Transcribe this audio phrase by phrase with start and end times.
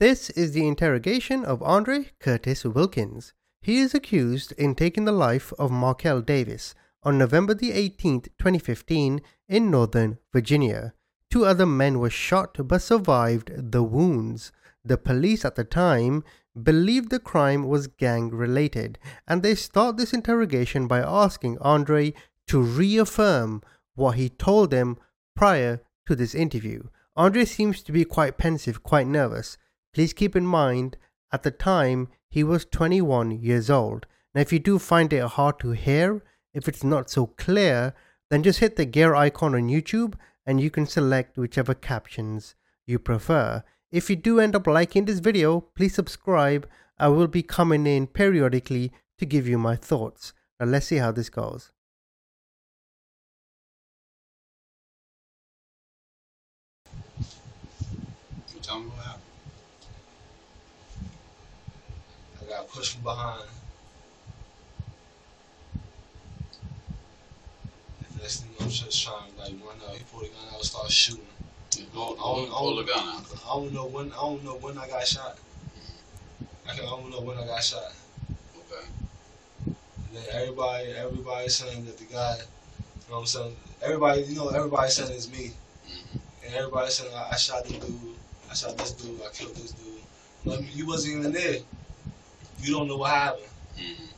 [0.00, 3.32] This is the interrogation of Andre Curtis Wilkins.
[3.60, 9.20] He is accused in taking the life of Markel Davis on November the 18th, 2015
[9.48, 10.94] in Northern Virginia.
[11.32, 14.52] Two other men were shot but survived the wounds.
[14.84, 16.22] The police at the time
[16.62, 22.14] believed the crime was gang related and they start this interrogation by asking Andre
[22.46, 23.62] to reaffirm
[23.96, 24.96] what he told them
[25.34, 26.84] prior to this interview.
[27.16, 29.58] Andre seems to be quite pensive, quite nervous.
[29.98, 30.96] Please keep in mind,
[31.32, 34.06] at the time, he was 21 years old.
[34.32, 36.22] Now, if you do find it hard to hear,
[36.54, 37.94] if it's not so clear,
[38.30, 40.14] then just hit the gear icon on YouTube
[40.46, 42.54] and you can select whichever captions
[42.86, 43.64] you prefer.
[43.90, 46.68] If you do end up liking this video, please subscribe.
[47.00, 50.32] I will be coming in periodically to give you my thoughts.
[50.60, 51.72] Now, let's see how this goes.
[58.54, 59.24] You tell me what happened.
[62.40, 63.42] I got pushed from behind.
[68.08, 69.96] And next thing I'm just trying to like run out.
[69.96, 71.24] He pulled a gun out and started shooting.
[71.92, 73.24] Pull, I don't- I don't- the gun out.
[73.44, 74.12] I don't know when.
[74.12, 75.38] I don't know when I got shot.
[76.68, 77.92] I, can, I don't know when I got shot.
[78.58, 78.86] Okay.
[79.66, 79.76] And
[80.12, 82.42] then everybody, everybody saying that the guy, you
[83.10, 83.56] know what I'm saying?
[83.82, 85.52] Everybody, you know, everybody saying it's me.
[85.88, 86.20] Mhm.
[86.44, 88.16] And everybody saying I, I shot this dude,
[88.50, 90.02] I shot this dude, I killed this dude.
[90.44, 91.58] But you wasn't even there.
[92.60, 93.46] You don't know what happened.
[93.76, 94.08] Mhm.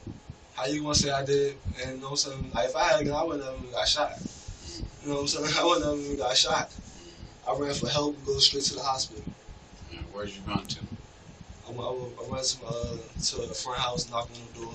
[0.55, 1.59] How you gonna say I did?
[1.81, 2.53] And you know what I'm saying?
[2.53, 4.13] Like, if I had a gun, I wouldn't have even got shot.
[5.03, 5.55] You know what I'm saying?
[5.59, 6.73] I wouldn't have even got shot.
[7.47, 9.25] I ran for help and go straight to the hospital.
[9.91, 10.81] And where'd you run to?
[11.67, 14.75] I went, I I to, uh, to the front house, knocked on the door.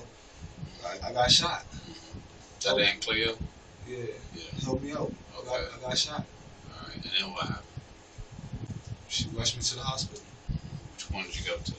[0.84, 1.64] I, I got shot.
[2.64, 3.32] That ain't clear?
[3.86, 3.98] Yeah,
[4.34, 4.42] Yeah.
[4.64, 5.12] help me out.
[5.32, 5.64] I got, Okay.
[5.76, 6.24] I got shot.
[6.24, 6.96] All right.
[6.96, 7.66] And then what happened?
[9.08, 10.22] She rushed me to the hospital.
[10.92, 11.74] Which one did you go to?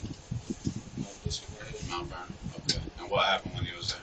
[1.04, 1.77] Like this one right here.
[1.90, 2.34] Mount Vernon.
[2.58, 2.80] Okay.
[3.00, 4.02] And what happened when you was there?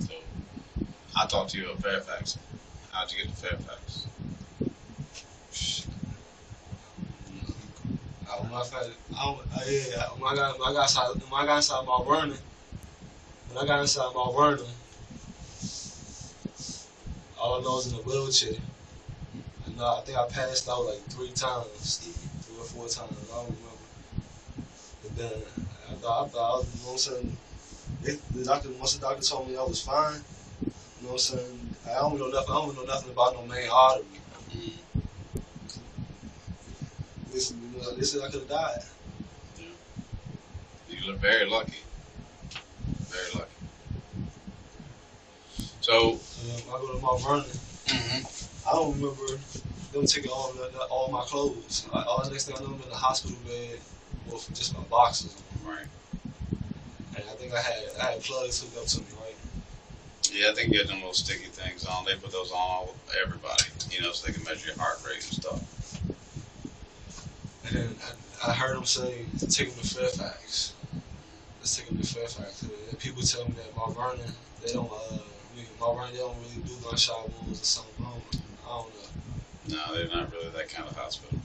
[0.00, 0.14] So,
[1.16, 2.38] I talked to you at Fairfax.
[2.92, 4.06] How'd you get to Fairfax?
[8.52, 8.86] When I fact,
[9.16, 12.38] I, I, yeah, when I got I got inside when I got inside Mount Vernon,
[13.48, 14.66] when I got inside Mount Vernon,
[17.38, 18.60] all I know is in a wheelchair.
[19.72, 21.96] And uh, I think I passed out like three times,
[22.44, 23.16] three or four times.
[23.32, 23.88] I don't remember.
[25.02, 25.32] But then
[25.90, 27.36] I thought I thought was, you know what I'm saying.
[28.02, 30.20] They, the doctor once the doctor told me I was fine.
[30.60, 31.76] You know what I'm saying.
[31.86, 32.50] I don't know nothing.
[32.50, 34.04] I don't know nothing about no main artery.
[37.32, 38.82] This, you know, they said I could have died.
[39.58, 39.66] Yeah.
[40.90, 41.78] You look very lucky.
[43.08, 43.48] Very lucky.
[45.80, 46.20] So, And
[46.66, 47.61] when I go to Mount Vernon.
[48.72, 49.38] I don't remember
[49.92, 51.86] them taking all the, all my clothes.
[51.92, 53.78] I, all the next thing I know, I'm in the hospital bed
[54.30, 55.36] with just my boxes.
[55.66, 55.74] on.
[55.74, 55.86] right.
[57.14, 59.36] And I think I had I had plugs hooked up to me, right?
[60.32, 62.06] Yeah, I think you get them little sticky things on.
[62.06, 65.16] They put those on all everybody, you know, so they can measure your heart rate
[65.16, 66.00] and stuff.
[67.66, 67.96] And then
[68.42, 70.72] I, I heard them say, take them to Fairfax.
[71.60, 72.62] Let's take them to Fairfax.
[72.62, 74.32] And people tell me that Mount Vernon,
[74.64, 75.18] they don't, uh,
[75.78, 77.91] Mount Vernon, they don't really do gunshot wounds or something.
[78.72, 79.76] I don't, I don't know.
[79.76, 81.38] No, they're not really that kind of hospital.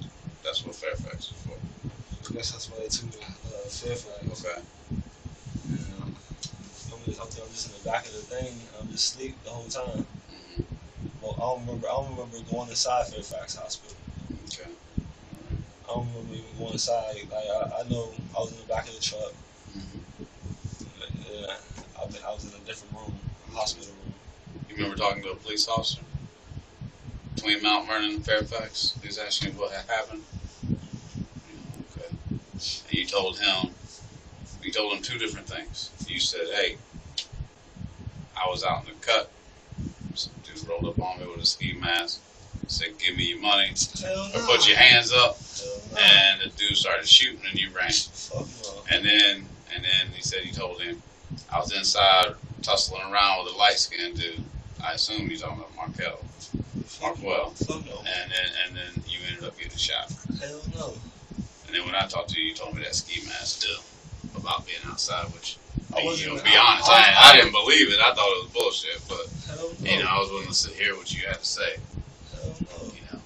[0.43, 1.57] That's what Fairfax is for.
[2.29, 4.45] I guess that's why they took me to uh, Fairfax.
[4.45, 4.61] Okay.
[6.01, 6.15] Um,
[6.93, 8.53] I'm, just, I'm just in the back of the thing.
[8.79, 10.05] I'm just asleep the whole time.
[10.29, 10.61] hmm
[11.21, 11.87] Well, I don't remember.
[11.87, 13.95] I don't remember going inside Fairfax Hospital.
[14.45, 14.71] Okay.
[15.85, 17.15] I don't remember even going inside.
[17.29, 19.33] Like I, I know I was in the back of the truck.
[19.73, 20.25] hmm
[21.29, 21.55] Yeah,
[21.99, 23.19] I, I was in a different room,
[23.51, 24.13] a hospital room.
[24.69, 26.01] You remember talking to a police officer
[27.37, 28.97] between Mount Vernon and Fairfax?
[29.01, 30.23] He was asking what had happened.
[31.91, 32.15] Okay.
[32.29, 32.39] And
[32.89, 33.69] you told him,
[34.63, 35.91] you told him two different things.
[36.07, 36.77] You said, "Hey,
[38.35, 39.29] I was out in the cut.
[40.15, 42.21] Some dude rolled up on me with a ski mask.
[42.69, 44.45] Said, give me your money, Hell or no.
[44.47, 45.37] put your hands up."
[45.93, 45.99] No.
[46.01, 47.91] And the dude started shooting, and you ran.
[48.33, 48.45] No.
[48.91, 51.01] And then, and then he said he told him,
[51.51, 52.33] I was inside
[52.63, 54.43] tussling around with a light skinned dude.
[54.83, 56.19] I assume he's talking about Markel.
[56.85, 57.49] Fuck well.
[57.51, 57.97] Fuck no.
[57.99, 60.11] And then, and then you ended up getting shot.
[60.39, 60.93] Hell no.
[61.67, 63.81] And then when I talked to you, you told me that ski mask still
[64.41, 65.57] about being outside, which,
[65.95, 66.31] I you wasn't.
[66.33, 67.99] know, to be honest, I- I, I, I- didn't believe it.
[67.99, 69.89] I thought it was bullshit, but, Hell no.
[69.91, 71.75] you know, I was willing to hear what you had to say,
[72.33, 72.85] Hell no.
[72.93, 73.19] you know.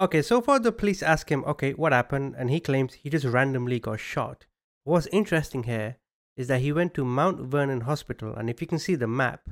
[0.00, 2.34] Okay, so far the police ask him, okay, what happened?
[2.38, 4.46] And he claims he just randomly got shot.
[4.84, 5.96] What's interesting here
[6.36, 9.42] is that he went to Mount Vernon Hospital, and if you can see the map,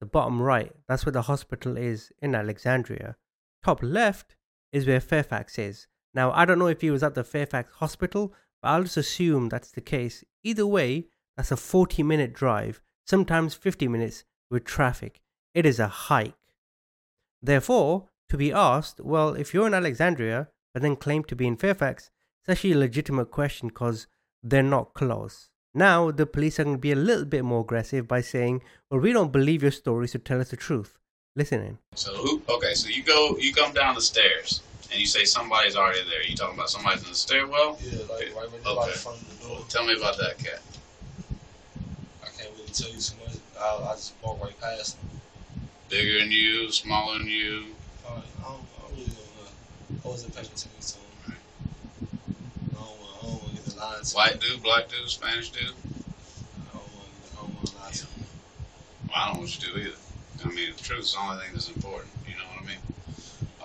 [0.00, 3.16] the bottom right, that's where the hospital is in Alexandria.
[3.64, 4.36] Top left
[4.72, 5.86] is where Fairfax is.
[6.14, 9.48] Now, I don't know if he was at the Fairfax hospital, but I'll just assume
[9.48, 10.24] that's the case.
[10.42, 11.06] Either way,
[11.36, 15.20] that's a 40 minute drive, sometimes 50 minutes with traffic.
[15.54, 16.34] It is a hike.
[17.42, 21.56] Therefore, to be asked, well, if you're in Alexandria but then claim to be in
[21.56, 22.10] Fairfax,
[22.40, 24.06] it's actually a legitimate question because
[24.42, 25.50] they're not close.
[25.78, 29.00] Now, the police are going to be a little bit more aggressive by saying, well,
[29.00, 30.98] we don't believe your story, so tell us the truth.
[31.36, 31.78] Listen in.
[31.94, 32.42] So who?
[32.48, 34.60] Okay, so you go, you come down the stairs,
[34.90, 36.24] and you say somebody's already there.
[36.24, 37.78] You talking about somebody's in the stairwell?
[37.80, 38.90] Yeah, like right when you Okay.
[38.90, 39.54] in front of the door.
[39.54, 40.60] Well, tell me about that cat.
[42.24, 43.36] I can't really tell you too much.
[43.60, 45.08] I, I just walk right past him.
[45.88, 47.66] Bigger than you, smaller than you.
[48.04, 50.00] I, I, don't, I don't really don't know.
[50.04, 51.07] I wasn't paying attention to him.
[53.80, 54.14] I don't want, I don't want to get the lines.
[54.14, 55.62] White dude, black dude, Spanish dude.
[55.62, 58.06] I don't want, I don't want to to.
[59.08, 59.96] Well, I don't what you do either.
[60.44, 62.10] I mean, the truth's the only thing that's important.
[62.26, 62.78] You know what I mean?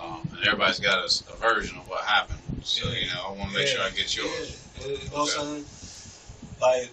[0.00, 2.40] Um, and everybody's got a version of what happened.
[2.62, 2.98] So Yeah.
[2.98, 4.56] you know, I want to make sure I get yours.
[4.80, 5.64] Yeah, you know what
[6.60, 6.90] Like,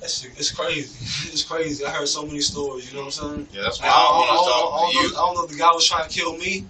[0.00, 1.28] that shit, it's crazy.
[1.32, 1.84] It's crazy.
[1.84, 3.48] I heard so many stories, you know what I'm saying?
[3.52, 5.14] Yeah, that's why I, don't, want I, to to you.
[5.14, 6.66] I don't know if the guy was trying to kill me.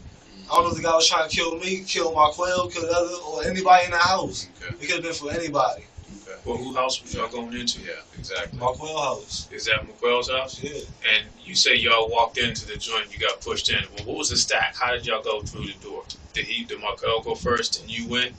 [0.51, 2.93] I don't know if the guy was trying to kill me, kill Marquell, kill the
[2.93, 4.49] other, or anybody in the house.
[4.61, 4.75] Okay.
[4.75, 5.85] It could have been for anybody.
[6.27, 6.37] Okay.
[6.45, 7.81] Well, who house was y'all going into?
[7.83, 8.59] Yeah, exactly.
[8.59, 9.49] Marquell house.
[9.53, 10.61] Is that Marquell's house?
[10.61, 10.81] Yeah.
[11.15, 13.79] And you say y'all walked into the joint, you got pushed in.
[13.97, 14.75] Well, what was the stack?
[14.75, 16.03] How did y'all go through the door?
[16.33, 18.35] Did he, did Markel go first and you went?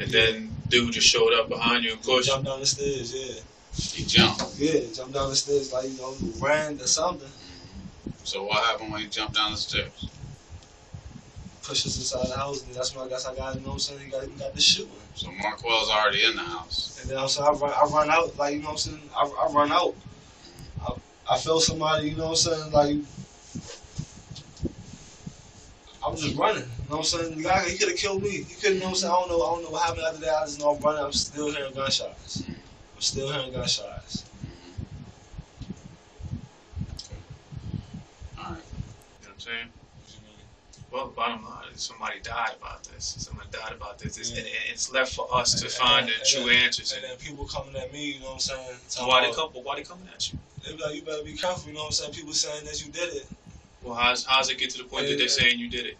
[0.00, 2.28] And then dude just showed up behind you and pushed?
[2.28, 3.40] Jump down the stairs, yeah.
[3.94, 4.40] You jump.
[4.56, 7.28] Yeah, jumped down the stairs like, you know, ran or something.
[8.24, 10.08] So what happened when you jumped down the stairs?
[11.62, 13.74] Push us inside the house, and that's when I guess I got, you know what
[13.74, 14.00] I'm saying?
[14.00, 14.92] He got, he got the shooting.
[15.14, 16.98] So Marquell's already in the house.
[17.00, 19.10] And then I'm saying I run, I run out, like you know what I'm saying.
[19.16, 19.94] I, I run out.
[20.80, 20.94] I,
[21.30, 22.72] I feel somebody, you know what I'm saying.
[22.72, 22.96] Like
[26.04, 26.64] I'm just running.
[26.64, 27.36] You know what I'm saying.
[27.36, 28.30] The guy, he could have killed me.
[28.30, 29.12] He couldn't, you know what I'm saying.
[29.12, 29.42] I don't know.
[29.42, 30.34] I don't know what happened after that.
[30.34, 31.04] I just know I'm running.
[31.04, 32.42] I'm still hearing gunshots.
[32.48, 34.24] I'm still hearing gunshots.
[38.36, 38.50] All right.
[38.50, 38.58] You know
[39.22, 39.68] what I'm saying?
[40.92, 43.16] Well, the bottom line is somebody died about this.
[43.18, 44.18] Somebody died about this.
[44.18, 44.40] It's, Yeah.
[44.40, 46.92] and it's left for us to And- find and- the true and- answers.
[46.92, 49.08] And And then people coming at me, you know what I'm saying.
[49.08, 49.48] why they come?
[49.54, 50.38] Why they coming at you?
[50.64, 51.68] They be like, you better be careful.
[51.68, 52.12] You know what I'm saying.
[52.12, 53.26] People saying that you did it.
[53.82, 55.96] Well, how's how's it get to the point that they're saying you did it?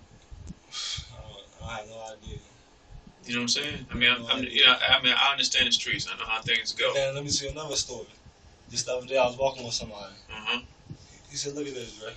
[1.62, 2.39] I, I have no idea.
[3.25, 3.87] You know what I'm saying?
[3.91, 6.06] I mean, I'm, I'm, you know, I mean, I understand the streets.
[6.12, 6.89] I know how things go.
[6.89, 8.06] And then let me see another story.
[8.71, 10.12] Just the other day, I was walking with somebody.
[10.31, 10.61] Uh huh.
[11.31, 12.12] He said, "Look at this, Dre."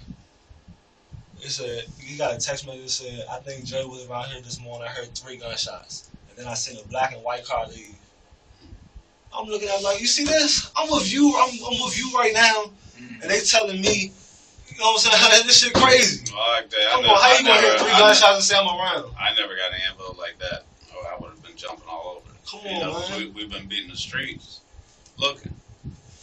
[1.39, 4.41] He said he got a text message that said, "I think Dre was around here
[4.41, 4.87] this morning.
[4.87, 7.95] I heard three gunshots, and then I seen a black and white car leave."
[9.37, 10.71] I'm looking at him like, "You see this?
[10.77, 11.35] I'm with you.
[11.37, 13.21] I'm, I'm with you right now, mm-hmm.
[13.21, 14.13] and they telling me,
[14.67, 15.43] you know what I'm saying?
[15.47, 16.23] this shit crazy.
[16.33, 16.79] Like that.
[16.87, 19.13] I Come never- how I you gonna hear three I gunshots and say I'm around?
[19.19, 20.63] I never got an info like that,
[20.95, 22.29] or I would have been jumping all over.
[22.49, 23.19] Come You on, know, man.
[23.19, 24.61] we, we've been beating the streets,
[25.17, 25.53] looking.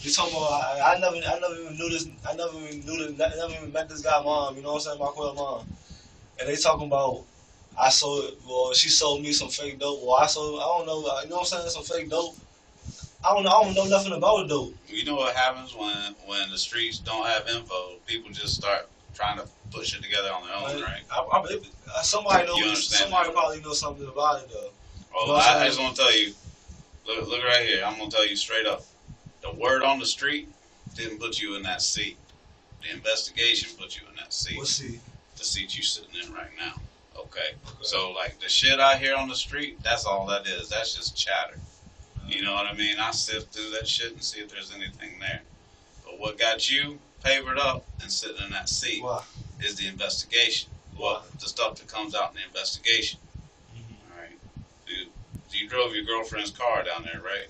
[0.03, 0.51] You talking about?
[0.51, 2.07] I, I never, I never even knew this.
[2.29, 3.21] I never even knew this.
[3.21, 4.57] I never even met this guy mom.
[4.57, 4.99] You know what I'm saying?
[4.99, 5.67] Marquell mom.
[6.41, 7.25] And they talking about.
[7.81, 8.37] I sold.
[8.47, 10.01] Well, she sold me some fake dope.
[10.03, 10.61] Well, I sold.
[10.61, 10.99] I don't know.
[11.23, 11.69] You know what I'm saying?
[11.71, 12.35] Some fake dope.
[13.25, 13.51] I don't know.
[13.51, 14.75] I don't know nothing about dope.
[14.89, 17.99] You know what happens when when the streets don't have info?
[18.07, 21.03] People just start trying to push it together on their own, right?
[21.11, 22.89] I, I, it- uh, somebody You knows.
[22.89, 23.35] Somebody that?
[23.35, 24.71] probably knows something about it though.
[25.15, 26.33] Well, Well, I, I just want to tell you,
[27.07, 27.85] look, look right here.
[27.87, 28.83] I'm gonna tell you straight up.
[29.43, 30.49] The word on the street
[30.95, 32.17] didn't put you in that seat.
[32.83, 34.57] The investigation put you in that seat.
[34.57, 35.01] We'll see.
[35.37, 36.81] The seat you're sitting in right now.
[37.19, 37.55] Okay.
[37.81, 40.69] So like the shit I hear on the street, that's all that is.
[40.69, 41.59] That's just chatter.
[42.27, 42.99] You know what I mean?
[43.01, 45.43] I sift through that shit and see if there's anything there.
[46.05, 49.03] But what got you papered up and sitting in that seat
[49.61, 50.71] is the investigation.
[50.99, 53.19] Well, the stuff that comes out in the investigation.
[53.75, 53.95] Mhm.
[54.13, 54.39] All right.
[54.87, 55.07] You,
[55.51, 57.49] you drove your girlfriend's car down there, right?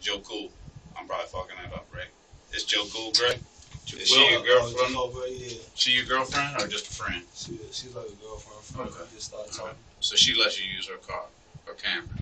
[0.00, 0.50] Joe Cool.
[0.96, 2.08] I'm probably fucking that up, right?
[2.52, 3.40] Is Joe Cool, Greg?
[3.86, 4.92] Is she your Uh, girlfriend?
[4.92, 5.56] Jehovah, yeah.
[5.74, 7.22] She your girlfriend or just a friend?
[7.34, 8.64] She, she's like a girlfriend.
[8.64, 8.90] Friend.
[8.90, 9.02] Okay.
[9.10, 9.76] We just started talking.
[10.00, 11.24] So she lets you use her car,
[11.66, 12.16] her camera.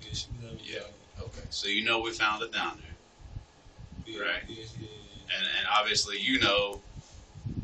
[0.00, 0.56] Yeah, she be there.
[0.62, 1.22] Yeah.
[1.22, 1.40] Okay.
[1.50, 2.78] So you know we found it down
[4.06, 4.42] there, Yeah, Right.
[4.48, 5.36] Yeah, yeah, yeah.
[5.36, 6.80] and and obviously you know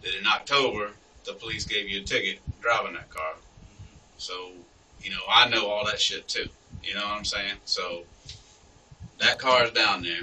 [0.03, 0.91] that in October
[1.25, 3.35] the police gave you a ticket driving that car.
[4.19, 4.53] So
[5.01, 6.49] you know I know all that shit too.
[6.83, 7.55] You know what I'm saying?
[7.65, 8.05] So
[9.19, 10.23] that car's down there.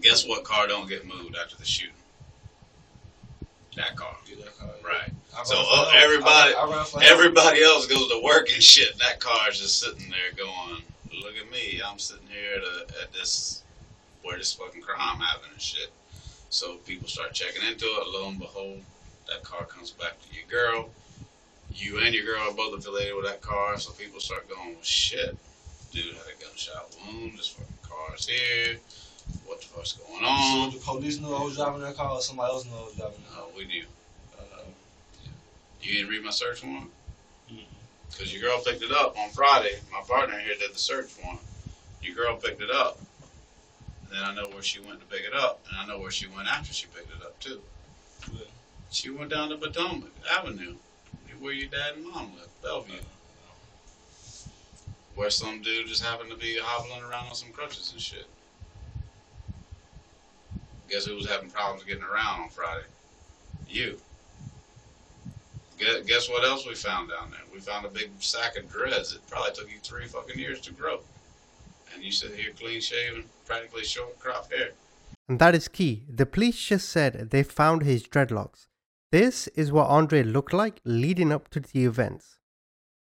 [0.00, 1.92] Guess what car don't get moved after the shooting?
[3.76, 4.16] That car.
[4.26, 4.86] Yeah, that car, yeah.
[4.88, 5.10] Right.
[5.44, 7.08] So, uh, everybody- I I ran for him.
[7.10, 8.96] Everybody else goes to work and shit.
[8.98, 10.82] That car's just sitting there going,
[11.22, 11.82] "Look at me!
[11.84, 13.62] I'm sitting here at, a, at this
[14.22, 15.90] where this fucking crime happened and shit."
[16.50, 18.06] So people start checking into it.
[18.08, 18.80] Lo and behold,
[19.26, 20.90] that car comes back to your girl.
[21.74, 24.82] You and your girl are both affiliated with that car, so people start going, well,
[24.84, 25.36] shit,
[25.94, 27.38] dude had a gunshot wound.
[27.38, 28.76] This fucking car's here.
[29.46, 30.72] What the fuck's going on?
[30.72, 32.94] So the police knew I was driving that car, or somebody else knew I was
[32.96, 33.50] driving that No, car.
[33.52, 33.84] Uh, we knew.
[34.38, 34.64] Uh,
[35.80, 36.90] You didn't read my search warrant?
[37.50, 37.60] Mm-hmm.
[38.10, 39.78] Because your girl picked it up on Friday.
[39.92, 41.40] My partner here did the search warrant.
[42.02, 42.98] Your girl picked it up.
[44.02, 45.60] And then I know where she went to pick it up.
[45.68, 47.60] And I know where she went after she picked it up, too.
[48.32, 48.42] Where?
[48.90, 50.74] She went down to Potomac Avenue,
[51.40, 52.92] where your dad and mom live, Bellevue.
[52.94, 53.02] Uh-huh.
[55.14, 58.26] Where some dude just happened to be hobbling around on some crutches and shit.
[60.90, 62.84] Guess who was having problems getting around on Friday?
[63.68, 63.98] You.
[65.78, 67.40] Guess, what else we found down there?
[67.52, 70.72] We found a big sack of dreads that probably took you three fucking years to
[70.72, 71.00] grow.
[71.92, 74.70] And you sit here clean shaven, practically short crop hair.
[75.28, 76.04] And that is key.
[76.08, 78.66] The police just said they found his dreadlocks.
[79.10, 82.38] This is what Andre looked like leading up to the events.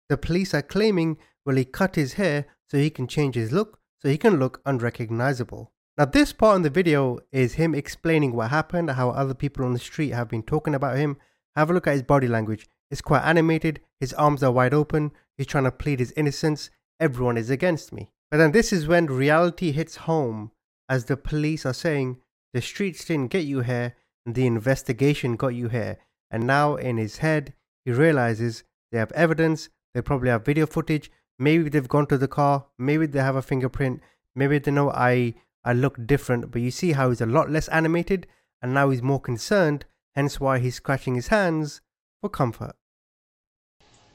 [0.08, 3.78] The police are claiming, well, he cut his hair so he can change his look,
[4.02, 5.72] so he can look unrecognizable.
[5.96, 9.72] Now, this part in the video is him explaining what happened, how other people on
[9.72, 11.16] the street have been talking about him.
[11.54, 12.68] Have a look at his body language.
[12.90, 16.68] It's quite animated, his arms are wide open, he's trying to plead his innocence.
[17.00, 18.10] Everyone is against me.
[18.30, 20.50] But then this is when reality hits home
[20.88, 22.18] as the police are saying
[22.52, 25.98] the streets didn't get you here and the investigation got you here.
[26.30, 31.10] And now in his head, he realizes they have evidence, they probably have video footage,
[31.38, 34.00] maybe they've gone to the car, maybe they have a fingerprint,
[34.34, 37.68] maybe they know I, I look different, but you see how he's a lot less
[37.68, 38.26] animated
[38.62, 41.80] and now he's more concerned, hence why he's scratching his hands
[42.20, 42.74] for comfort.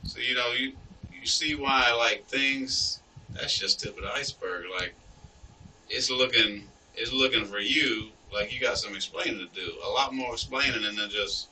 [0.03, 0.73] So you know, you
[1.19, 4.65] you see why like things that's just tip of the iceberg.
[4.73, 4.93] Like
[5.89, 6.63] it's looking
[6.95, 9.73] it's looking for you like you got some explaining to do.
[9.85, 11.49] A lot more explaining than just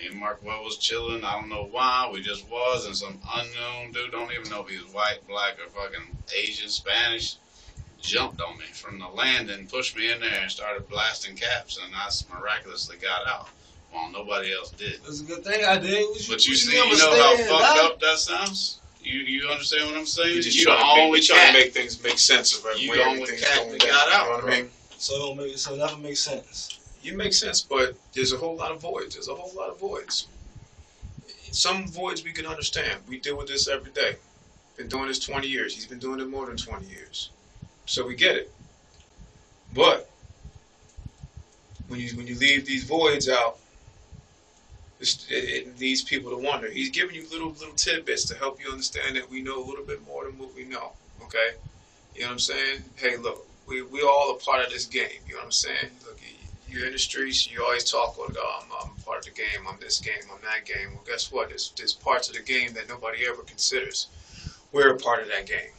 [0.00, 1.24] me and Marquell was chilling.
[1.24, 2.08] I don't know why.
[2.12, 5.58] We just was and some unknown dude don't even know if he was white, black,
[5.58, 7.36] or fucking Asian, Spanish.
[8.00, 11.92] Jumped on me from the landing, pushed me in there, and started blasting caps, and
[11.94, 13.48] I miraculously got out.
[13.90, 15.00] While nobody else did.
[15.06, 16.04] It's a good thing I did.
[16.04, 17.92] What But you what see, mean you know how fucked dog?
[17.92, 18.80] up that sounds.
[19.00, 20.34] You you understand what I'm saying?
[20.34, 22.56] We just you trying, the to make, only we trying to make things make sense
[22.56, 22.80] of it.
[22.82, 24.52] You where the only everything's cat going that down, got out, You know what bro.
[24.52, 24.70] I mean?
[24.98, 26.77] So it don't make so it never makes sense.
[27.02, 29.14] You make sense, but there's a whole lot of voids.
[29.14, 30.26] There's a whole lot of voids.
[31.50, 33.00] Some voids we can understand.
[33.08, 34.16] We deal with this every day.
[34.76, 35.74] Been doing this 20 years.
[35.74, 37.30] He's been doing it more than 20 years.
[37.86, 38.52] So we get it.
[39.74, 40.08] But
[41.88, 43.58] when you when you leave these voids out,
[45.00, 46.70] it, it leads people to wonder.
[46.70, 49.84] He's giving you little little tidbits to help you understand that we know a little
[49.84, 50.92] bit more than what we know.
[51.22, 51.50] Okay,
[52.14, 52.84] you know what I'm saying?
[52.96, 55.20] Hey, look, we we all a part of this game.
[55.26, 55.90] You know what I'm saying?
[56.06, 56.20] Look,
[56.68, 57.50] you're in the streets.
[57.50, 59.66] You always talk oh, I'm, I'm part of the game.
[59.68, 60.22] I'm this game.
[60.32, 60.92] I'm that game.
[60.92, 61.48] Well, guess what?
[61.48, 64.08] There's there's parts of the game that nobody ever considers.
[64.72, 65.70] We're a part of that game.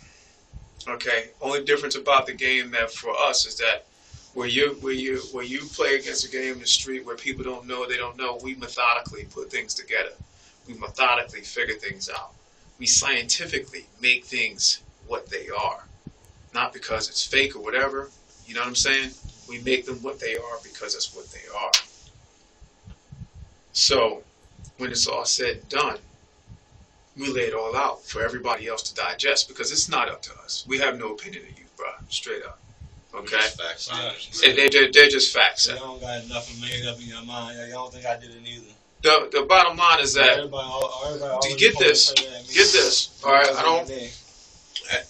[0.87, 1.29] Okay.
[1.41, 3.85] Only difference about the game that for us is that
[4.33, 7.43] where you where you where you play against a game in the street where people
[7.43, 10.13] don't know they don't know, we methodically put things together.
[10.67, 12.33] We methodically figure things out.
[12.79, 15.83] We scientifically make things what they are.
[16.53, 18.09] Not because it's fake or whatever.
[18.45, 19.11] You know what I'm saying?
[19.49, 21.71] We make them what they are because that's what they are.
[23.73, 24.23] So
[24.77, 25.97] when it's all said and done,
[27.17, 30.31] we lay it all out for everybody else to digest because it's not up to
[30.43, 30.63] us.
[30.67, 31.87] We have no opinion of you, bro.
[32.09, 32.59] Straight up.
[33.13, 33.37] Okay?
[33.37, 33.99] Just facts, Yeah.
[33.99, 34.41] honest.
[34.41, 35.63] They, they, they're, they're just facts.
[35.63, 37.57] So y'all don't got nothing made up in your mind.
[37.69, 38.73] Y'all don't think I did it either.
[39.01, 42.11] The, the bottom line is that everybody, all, everybody Do you get this?
[42.11, 42.53] to say that, me.
[42.53, 43.47] Get this, all right?
[43.55, 43.87] I don't.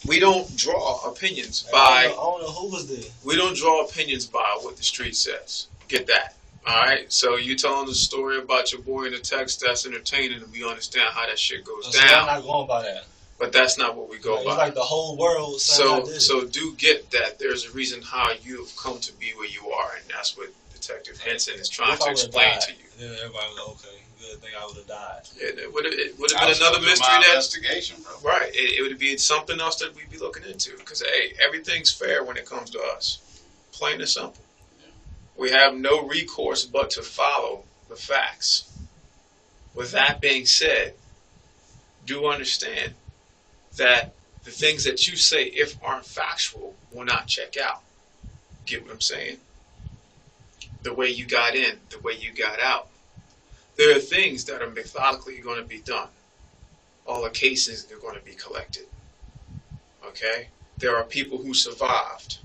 [0.05, 1.77] We don't draw opinions by.
[1.77, 3.11] I don't know who was there.
[3.23, 5.67] We don't draw opinions by what the street says.
[5.87, 6.35] Get that.
[6.67, 7.11] All right.
[7.11, 10.63] So you telling the story about your boy in the text that's entertaining, and we
[10.63, 13.05] understand how that shit goes So I'm not going by that.
[13.39, 14.51] But that's not what we go Like, by.
[14.51, 18.75] it's like the whole world So so do get that there's a reason how you've
[18.75, 22.51] come to be where you are, and that's what Detective Henson is trying to explain
[22.51, 22.83] died, to you.
[22.99, 24.03] Then everybody was okay.
[24.19, 25.21] Good thing I would have died.
[25.37, 28.29] Yeah, it would have it would have been another mystery my that investigation, bro.
[28.29, 28.53] Right.
[28.53, 30.75] It, it would be something else that we'd be looking into.
[30.77, 33.19] Because, hey, everything's fair when it comes to us.
[33.71, 34.43] Plain and simple.
[34.81, 34.91] Yeah.
[35.37, 38.69] We have no recourse but to follow the facts.
[39.73, 40.95] With that being said,
[42.05, 42.93] do understand
[43.77, 47.83] that the things that you say, if aren't factual, will not check out.
[48.65, 49.37] Get what I'm saying?
[50.83, 52.87] The way you got in, the way you got out.
[53.79, 56.09] There are things that are methodically going to be done
[57.09, 58.85] all the cases are going to be collected.
[60.05, 60.47] Okay?
[60.77, 62.37] There are people who survived.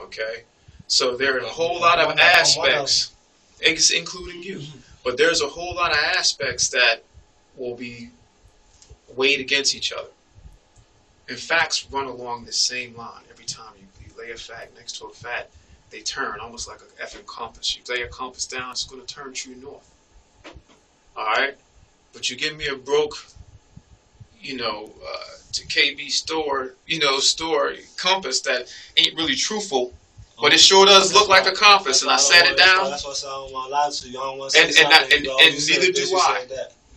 [0.00, 0.44] Okay?
[0.86, 3.12] So there are a whole lot of aspects,
[3.60, 4.62] including you,
[5.04, 7.02] but there's a whole lot of aspects that
[7.56, 8.10] will be
[9.14, 10.08] weighed against each other.
[11.28, 14.98] And facts run along the same line every time you, you lay a fact next
[15.00, 15.52] to a fact.
[15.90, 17.76] They turn almost like a effing compass.
[17.76, 19.90] You lay a compass down, it's going to turn true north.
[21.18, 21.56] All right,
[22.12, 23.14] but you give me a broke,
[24.40, 25.18] you know, uh,
[25.52, 29.92] to KB store, you know, store compass that ain't really truthful,
[30.40, 32.02] but it sure does look like a compass.
[32.02, 32.90] And I sat it down.
[32.90, 34.18] That's why I said I don't want to lie to you.
[34.20, 36.46] I don't want to And- say and I- and- and neither do I.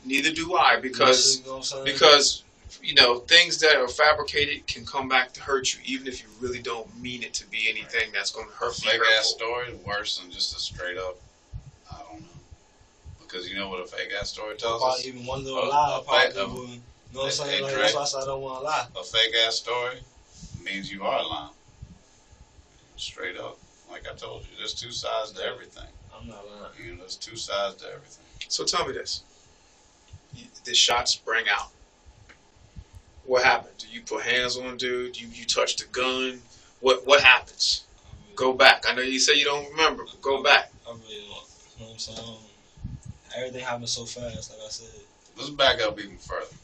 [0.05, 1.85] Neither do I, because You know what I'm saying?
[1.85, 2.43] because
[2.83, 6.27] you know things that are fabricated can come back to hurt you, even if you
[6.39, 8.91] really don't mean it to be anything that's going to hurt you.
[8.91, 11.17] fake ass story is worse than just a straight up.
[13.33, 13.47] I don't know.
[13.47, 15.07] Because you know what a fake ass story tells probably us?
[15.07, 15.95] even one a- little lie.
[15.97, 16.69] a I probably fact- wouldn't.
[16.69, 17.61] You know what I'm a- saying?
[17.63, 18.87] a Like, that's why I said I don't want to lie.
[18.95, 19.99] A fake ass story
[20.63, 21.49] means you are lying.
[22.97, 23.57] Straight up.
[23.89, 25.87] Like I told you, there's two sides to everything.
[26.15, 26.71] I'm not lying.
[26.85, 28.23] You know, there's two sides to everything.
[28.47, 29.21] So tell me this:
[30.33, 31.69] You- the shots sprang out.
[33.25, 33.77] What happened?
[33.77, 35.19] Do you put hands on dude?
[35.19, 36.41] You you touch the gun?
[36.79, 37.83] What what happens?
[38.35, 38.85] Go back.
[38.87, 40.71] I know you say you don't remember, but go back.
[40.87, 41.19] I really don't.
[41.19, 42.37] You know what I'm saying?
[43.35, 45.01] Everything happened so fast, like I said.
[45.37, 46.55] Let's back up even further.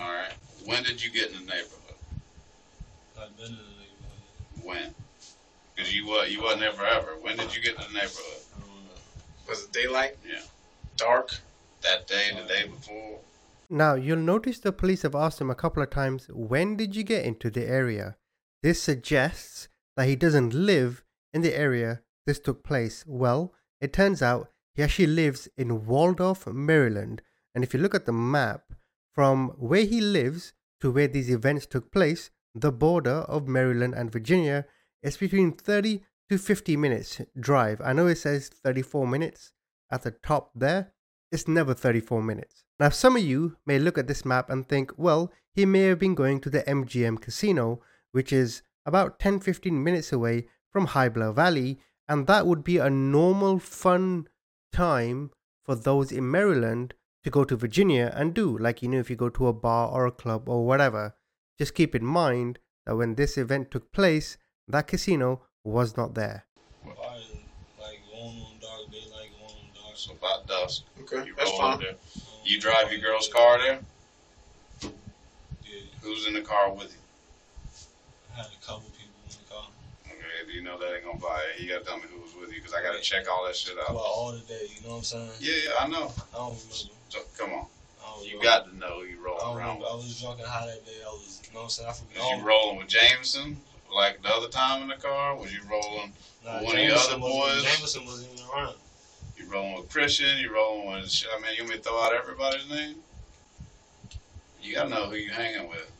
[0.00, 0.32] All right.
[0.64, 1.96] When did you get in the neighborhood?
[3.18, 4.62] I've been in the neighborhood.
[4.62, 4.94] When?
[5.74, 7.16] Because you were you wasn't there forever.
[7.20, 8.42] When did you get in the neighborhood?
[8.56, 9.48] I don't know.
[9.48, 10.16] Was it daylight?
[10.28, 10.40] Yeah.
[10.96, 11.34] Dark?
[11.82, 13.18] That day, the day before?
[13.68, 17.02] Now, you'll notice the police have asked him a couple of times, when did you
[17.02, 18.16] get into the area?
[18.62, 23.04] This suggests that he doesn't live in the area this took place.
[23.06, 27.22] Well, it turns out he actually lives in Waldorf, Maryland.
[27.54, 28.72] And if you look at the map,
[29.12, 34.10] from where he lives to where these events took place, the border of Maryland and
[34.10, 34.66] Virginia
[35.02, 37.80] is between 30 to 50 minutes drive.
[37.82, 39.52] I know it says 34 minutes
[39.90, 40.92] at the top there.
[41.30, 42.64] It's never 34 minutes.
[42.78, 45.98] Now, some of you may look at this map and think, well, he may have
[45.98, 47.80] been going to the MGM casino,
[48.12, 52.78] which is about 10 15 minutes away from High Hybla Valley, and that would be
[52.78, 54.26] a normal fun
[54.72, 55.30] time
[55.64, 58.56] for those in Maryland to go to Virginia and do.
[58.58, 61.14] Like, you know, if you go to a bar or a club or whatever,
[61.58, 66.46] just keep in mind that when this event took place, that casino was not there.
[66.82, 67.44] Probably
[67.80, 69.96] like going on dark daylight, going on dark.
[69.96, 70.82] So about dusk.
[71.02, 71.78] Okay, You that's fine.
[71.80, 71.94] there.
[72.44, 73.78] You drive your girl's car there?
[74.82, 74.88] Yeah,
[76.02, 76.98] Who's in the car with you?
[78.34, 79.68] I had a couple people in the car.
[80.08, 81.62] Okay, do you know that ain't gonna buy it.
[81.62, 83.74] You gotta tell me who was with you because I gotta check all that shit
[83.76, 83.96] Well, out.
[83.96, 85.30] all the day, you know what I'm saying?
[85.40, 86.12] Yeah, yeah, I know.
[86.34, 86.74] I don't remember.
[87.08, 87.66] So come on,
[88.24, 89.86] you got to know who you don't around remember.
[89.90, 90.92] I was drunk and high that day.
[91.04, 91.88] I was, you know what I'm saying?
[91.88, 92.18] I forget.
[92.18, 93.56] Was you rolling with Jameson
[93.94, 95.36] like the other time in the car?
[95.36, 96.12] Was you rolling?
[96.44, 97.62] Nah, one of your other boys?
[97.62, 98.76] Jameson wasn't even around.
[99.36, 100.38] You rolling with Christian?
[100.38, 101.10] You rolling with?
[101.10, 102.96] shit, I mean, you want me to throw out everybody's name?
[104.62, 105.90] You gotta know who you hanging with,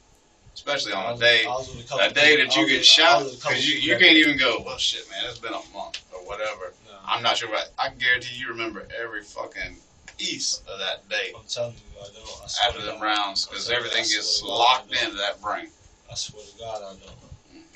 [0.55, 1.45] especially on a day.
[1.45, 3.69] I was with a That day that you get shot, was with a couple because
[3.69, 6.73] you, you can't even go, well, shit, man, it's been a month or whatever.
[6.87, 9.77] Nah, I'm not sure, but I guarantee you remember every fucking
[10.19, 12.43] piece of that day I'm telling you, I don't.
[12.43, 15.69] I after them rounds, because everything gets locked into that brain.
[16.11, 17.17] I swear to God, I don't.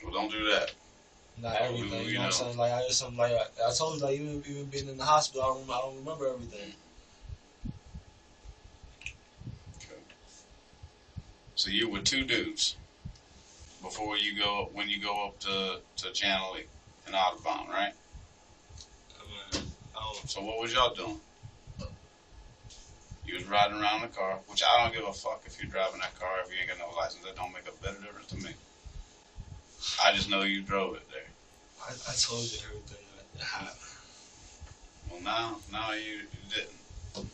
[0.05, 0.73] Well, don't do that.
[1.39, 2.57] Not everything, you know, what I'm saying?
[2.57, 5.43] Like, I just, like, I, I told you, like, even, even being in the hospital,
[5.43, 6.71] I don't, I don't remember everything.
[6.71, 6.86] Mm.
[11.57, 12.77] So you were two dudes
[13.83, 16.65] before you go when you go up to to Channel E
[17.09, 17.95] in Audubon, right?
[19.19, 19.63] I
[19.95, 21.19] don't, So what was y'all doing?
[23.25, 25.71] You was riding around in the car, which I don't give a fuck if you're
[25.71, 27.25] driving that car if you ain't got no license.
[27.25, 28.51] That don't make a bit of difference to me.
[30.05, 31.31] I just know you drove it there.
[31.83, 33.81] I, I told you everything that happened.
[35.11, 36.21] Well, now, now you
[36.55, 37.31] didn't.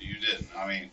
[0.00, 0.48] You didn't.
[0.56, 0.90] I mean,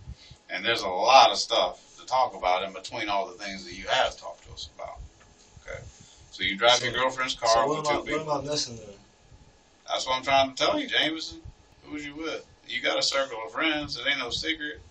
[0.50, 1.80] and there's a lot of stuff
[2.12, 5.00] talk about in between all the things that you have talked to us about.
[5.66, 5.80] Okay,
[6.32, 8.26] so you drive your girlfriend's car So with two I, people.
[8.26, 8.96] what am I missing then?
[9.88, 11.40] That's what I'm trying to tell you, Jameson.
[11.84, 12.46] Who was you with?
[12.68, 13.98] You got a circle of friends.
[13.98, 14.82] It ain't no secret.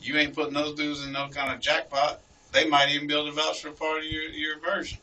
[0.00, 2.20] You ain't putting those dudes in no kind of jackpot.
[2.52, 4.98] They might even be able to vouch for part of your, your version.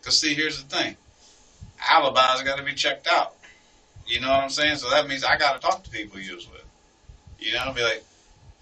[0.00, 0.96] Because, see, here's the thing
[1.88, 3.34] alibis got to be checked out.
[4.06, 4.76] You know what I'm saying?
[4.76, 6.64] So that means I got to talk to people you was with.
[7.38, 8.04] You know, be like,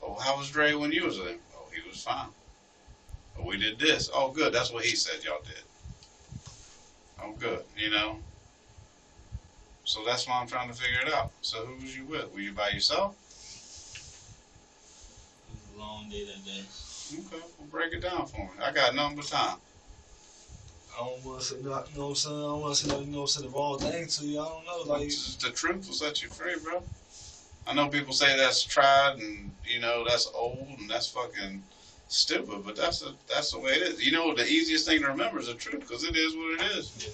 [0.03, 1.39] oh, how was Dre when you was with him?
[1.91, 2.29] Was fine.
[3.39, 4.11] Oh, we did this.
[4.15, 4.53] Oh, good.
[4.53, 5.65] That's what he said y'all did.
[7.21, 7.65] Oh, good.
[7.77, 8.19] You know?
[9.85, 11.33] So that's why I'm trying to figure it out.
[11.41, 12.33] So who was you with?
[12.33, 13.17] Were you by yourself?
[15.49, 16.63] It was a long day that day.
[17.13, 18.51] Okay, well break it down for me.
[18.63, 19.57] I got nothing but time.
[20.95, 22.37] I don't want to say no, you know what I'm saying.
[22.37, 24.25] I don't want to say no, you know what I'm saying, the wrong thing to
[24.25, 24.41] you.
[24.41, 26.83] I don't know, like the truth will set you free, bro.
[27.67, 31.63] I know people say that's tried and you know that's old and that's fucking
[32.11, 34.05] stupid, but that's the that's the way it is.
[34.05, 36.77] You know, the easiest thing to remember is the truth because it is what it
[36.77, 37.09] is.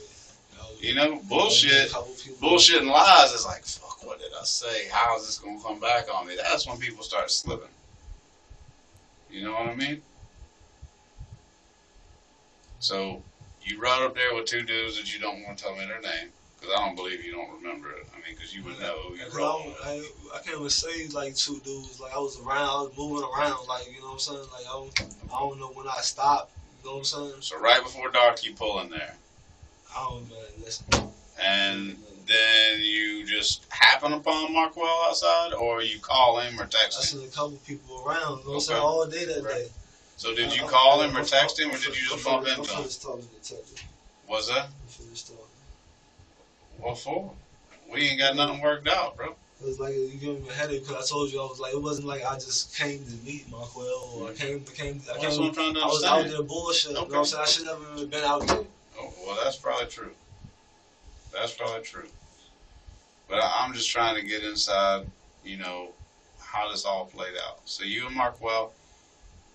[0.81, 1.93] You know, bullshit,
[2.41, 4.89] bullshit and lies is like, fuck, what did I say?
[4.91, 6.35] How is this gonna come back on me?
[6.37, 7.69] That's when people start slipping.
[9.31, 10.03] You know what I mean?
[12.79, 13.23] So
[13.63, 16.01] you rode up there with two dudes that you don't want to tell me their
[16.01, 18.07] name because I don't believe you don't remember it.
[18.13, 19.77] I mean, because you would know who you Cause I, rode don't, with.
[20.35, 22.01] I, I can't even say like two dudes.
[22.01, 23.67] Like I was around, I was moving around.
[23.69, 24.39] Like you know what I'm saying.
[24.53, 25.01] Like I don't,
[25.33, 26.53] I don't know when I stopped.
[26.83, 27.33] You know what I'm saying.
[27.41, 29.17] So right before dark, you pull in there,
[29.95, 30.39] I don't man.
[30.61, 30.85] Listen.
[31.39, 37.21] and then you just happen upon Marquell outside, or you call him or text him.
[37.21, 38.19] I seen a couple people around.
[38.19, 38.65] You know what I'm Okay.
[38.65, 39.55] saying all day that Right.
[39.55, 39.69] day.
[40.17, 42.47] So did you I- call I- him or text him, or did you just bump
[42.49, 42.77] into I'm him?
[42.77, 43.85] finished talking to the detective.
[44.27, 45.43] Was that I'm finished talking.
[46.83, 47.35] Oh, what for?
[47.91, 49.35] We ain't got nothing worked out, bro.
[49.61, 51.73] It was like you giving me a headache because I told you I was like
[51.73, 55.37] it wasn't like I just came to meet Marquell or I came came I That's
[55.37, 56.91] came what I'm trying to I was out there bullshit.
[56.91, 57.11] You know Okay.
[57.13, 57.43] what I'm saying?
[57.43, 58.65] I should never even been out there.
[58.99, 60.13] Oh, well, that's probably true.
[61.33, 62.09] That's probably true.
[63.29, 65.07] But I, I'm just trying to get inside,
[65.45, 65.93] you know,
[66.39, 67.61] how this all played out.
[67.65, 68.71] So you and Marquell,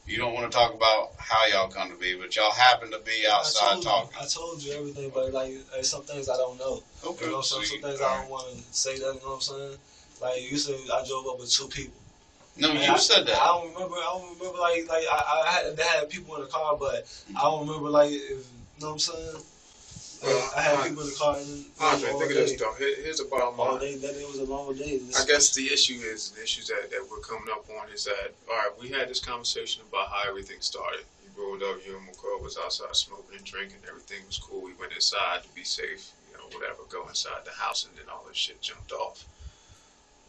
[0.06, 3.00] you don't want to talk about how y'all come to be, but y'all happen to
[3.00, 4.12] be outside told talking.
[4.14, 6.84] You, I told you everything, but like there's some things I don't know.
[7.06, 7.26] Okay.
[7.26, 8.98] You know, so some, some things all I don't want to say.
[9.00, 9.78] That you know what I'm saying?
[10.22, 12.00] Like you said, I drove up with two people.
[12.58, 13.42] No, you I, said that.
[13.42, 13.96] I don't remember.
[13.96, 17.08] I don't remember like like I, I had they had people in the car, but
[17.38, 19.44] I don't remember like if you know what I'm saying.
[20.24, 22.74] Like, I had people in the car and Andre, think of this though.
[22.74, 23.80] Here- Here's the bottom All line.
[23.80, 25.02] day, that it was a long day.
[25.18, 28.34] I guess the issue is the issues that, that we're coming up on is that
[28.50, 31.02] all right, we had this conversation about how everything started.
[31.24, 34.62] You rolled up, you and McCall was outside smoking and drinking, everything was cool.
[34.62, 38.06] We went inside to be safe, you know, whatever, go inside the house and then
[38.12, 39.26] all this shit jumped off.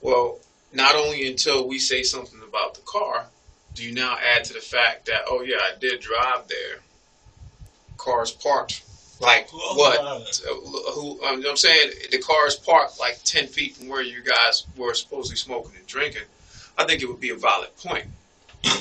[0.00, 0.38] Well,
[0.72, 3.26] not only until we say something about the car,
[3.74, 6.78] do you now add to the fact that, oh yeah, I did drive there.
[7.98, 8.82] Cars parked
[9.22, 10.00] like Who what?
[10.00, 10.20] Uh,
[10.92, 13.88] who um, you know what I'm saying the car is parked like ten feet from
[13.88, 16.22] where you guys were supposedly smoking and drinking.
[16.76, 18.06] I think it would be a valid point.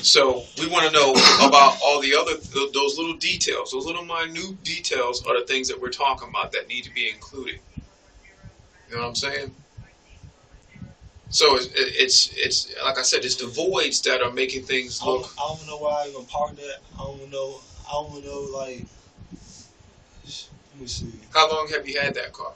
[0.02, 1.12] So we want to know
[1.46, 3.72] about all the other th- those little details.
[3.72, 7.08] Those little minute details are the things that we're talking about that need to be
[7.08, 7.58] included.
[8.88, 9.54] You know what I'm saying?
[11.30, 15.06] So it's it's, it's like I said, it's the voids that are making things I
[15.06, 15.34] don't, look.
[15.38, 16.76] I don't know why I even parked there.
[16.94, 17.60] I don't know.
[17.88, 18.86] I don't know like.
[20.24, 21.12] Let me see.
[21.32, 22.52] How long have you had that car?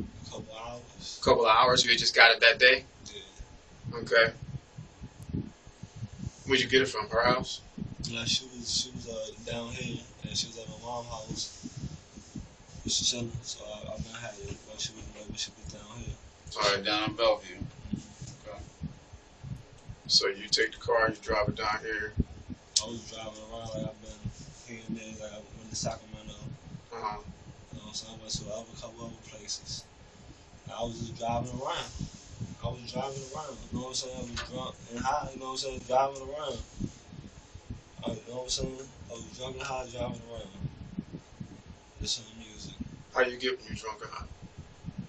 [0.00, 1.18] A couple hours.
[1.20, 1.84] A couple hours.
[1.84, 2.84] You just got it that day.
[3.06, 3.98] Yeah.
[3.98, 4.32] Okay.
[6.46, 7.08] Where'd you get it from?
[7.08, 7.60] Her house?
[8.04, 11.68] Yeah, she was she was uh, down here and she was at my mom's house.
[12.86, 15.98] She chilling, so I, I been had it while she was when she was down
[15.98, 16.14] here.
[16.56, 17.56] All right, down in Bellevue.
[20.12, 22.12] So you take the car, you drive it down here.
[22.82, 24.20] I was driving around like I've been
[24.68, 25.11] here and there, like
[25.72, 26.36] to Sacramento.
[26.92, 27.16] Uh-huh.
[27.72, 28.12] You know what I'm saying?
[28.12, 29.84] I went to other couple other places.
[30.68, 31.88] I was just driving around.
[32.60, 33.56] I was driving around.
[33.72, 34.16] You know what I'm saying?
[34.16, 35.28] I was drunk and high.
[35.32, 35.80] You know what I'm saying?
[35.88, 36.58] Driving around.
[38.04, 38.78] I, you know what I'm saying?
[39.08, 40.52] I was drunk and high driving around.
[42.00, 42.76] Listening to music.
[43.14, 44.28] How you get when you're drunk or high?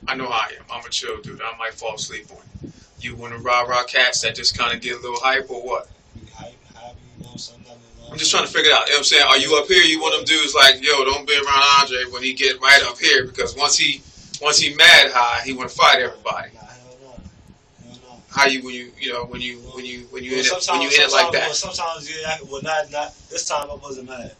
[0.07, 0.65] I know how I am.
[0.71, 1.41] I'm a chill dude.
[1.41, 2.71] I might fall asleep on you.
[3.01, 5.61] You one of rah rah cats that just kind of get a little hype or
[5.61, 5.89] what?
[6.15, 8.11] Be hype, happy, you know what I'm saying?
[8.11, 8.85] Nothing, I'm just trying to figure it out.
[8.87, 9.23] You know what I'm saying?
[9.27, 9.83] Are you up here?
[9.83, 12.81] You one of them dudes like, yo, don't be around Andre when he get right
[12.83, 14.01] up here because once he
[14.41, 16.51] once he mad high, he want to fight everybody.
[16.53, 17.09] Nah, hell no.
[17.87, 18.21] Hell no.
[18.29, 20.51] How you when you you know when you when you when you Well, in it
[20.51, 21.55] when sometimes- you in it like sometimes- well, that?
[21.55, 22.37] sometimes, yeah.
[22.51, 24.35] Well, not, not, this time I wasn't mad.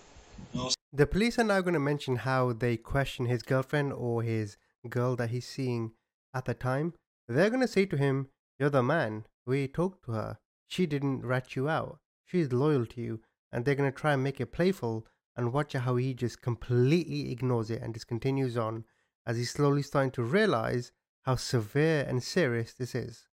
[0.95, 5.15] The police are now going to mention how they question his girlfriend or his girl
[5.15, 5.93] that he's seeing
[6.35, 6.93] at the time.
[7.27, 8.27] They're going to say to him,
[8.59, 9.25] You're the man.
[9.47, 10.37] We talked to her.
[10.67, 11.97] She didn't rat you out.
[12.27, 13.21] She's loyal to you.
[13.53, 15.05] And they're going to try and make it playful
[15.37, 18.83] and watch how he just completely ignores it and just continues on
[19.27, 23.27] as he's slowly starting to realize how severe and serious this is.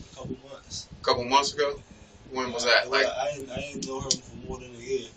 [0.00, 0.88] A couple months.
[1.00, 1.78] A couple months ago.
[2.32, 2.90] When was that?
[2.90, 5.08] Like- I, ain't, I ain't know her for more than a year.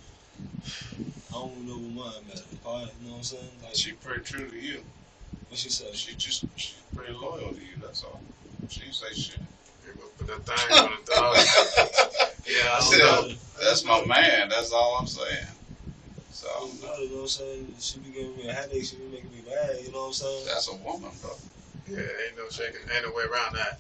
[1.29, 2.43] I don't know what mine met.
[2.61, 3.49] Probably, you know what I'm saying?
[3.63, 4.83] Like, She pretty true to you.
[5.47, 5.95] what she said?
[5.95, 7.75] She just she's pretty loyal to you.
[7.81, 8.19] That's all.
[8.67, 9.39] She didn't say shit.
[9.89, 11.35] Yeah, but Put that thing on the dog.
[12.45, 13.35] Yeah, I Still, don't know.
[13.61, 14.49] that's my man.
[14.49, 15.45] That's all I'm saying.
[16.31, 17.75] So I don't know, you know what I'm saying?
[17.79, 18.85] She be giving me a headache.
[18.85, 19.77] She be making me mad.
[19.83, 20.45] You know what I'm saying?
[20.45, 21.31] that's a woman, bro.
[21.89, 23.79] Yeah, ain't no shaking, ain't no way around that.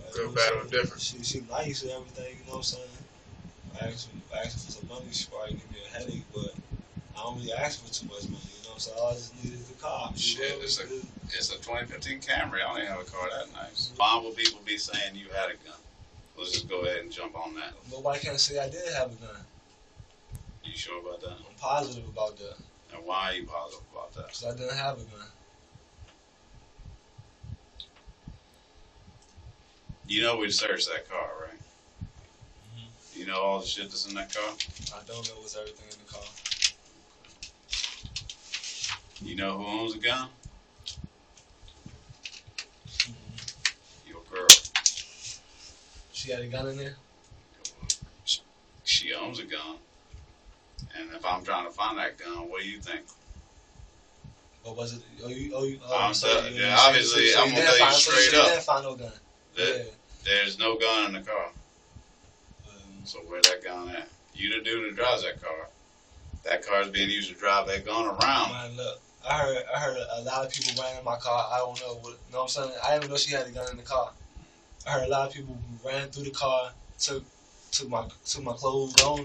[0.00, 0.82] Like, good, you know what bad, I'm or saying?
[0.82, 1.02] different.
[1.02, 2.36] She she nice and everything.
[2.40, 2.96] You know what I'm saying?
[3.80, 5.12] I asked I asked her for some money.
[5.12, 6.52] She probably give me a headache, but
[7.16, 8.52] I don't really ask for too much money.
[8.78, 8.98] You know?
[9.02, 10.12] All I just needed the car.
[10.16, 10.88] Shit, it's a-
[11.34, 12.56] It's a 2015 Camry.
[12.56, 13.90] I don't even have a car that nice.
[13.96, 15.78] Why would people be saying you had a gun?
[16.36, 17.72] Let's just go ahead and jump on that.
[17.90, 19.44] Nobody can say I did have a gun.
[20.62, 21.38] You sure about that?
[21.48, 22.56] I'm positive about that
[22.92, 24.26] And why are you positive about that?
[24.26, 25.26] because I didn't have a gun.
[30.06, 31.60] You know we searched that car, right?
[32.76, 33.16] Mhm.
[33.16, 34.50] You know all the shit that's in that car?
[34.94, 36.22] I don't know what's everything in the car.
[39.22, 40.28] You know who owns a gun?
[44.06, 44.48] Your girl.
[46.12, 46.94] She had a gun in there.
[48.84, 49.76] She owns a gun.
[50.98, 53.00] And if I'm trying to find that gun, what do you think?
[54.64, 55.02] Or was it?
[55.24, 57.62] Oh, you, oh, you, oh, I'm so telling- you- yeah, so- obviously, so I'm gonna
[57.62, 58.48] tell you find- so straight you up.
[58.48, 59.12] didn't find no gun.
[59.56, 59.90] That yeah.
[60.24, 61.50] there's no gun in the car.
[62.68, 64.08] Um, So where that gun at?
[64.34, 65.68] You the dude that drives that car.
[66.44, 68.52] That car is being used to drive that gun around.
[68.52, 71.48] Man, look, I heard I heard a lot of people ran in my car.
[71.52, 72.12] I don't know what.
[72.26, 72.72] You know what I'm saying?
[72.82, 74.12] I didn't even know she had a gun in the car.
[74.86, 77.24] I heard a lot of people ran through the car, took
[77.70, 79.18] took my took my clothes gone.
[79.18, 79.24] You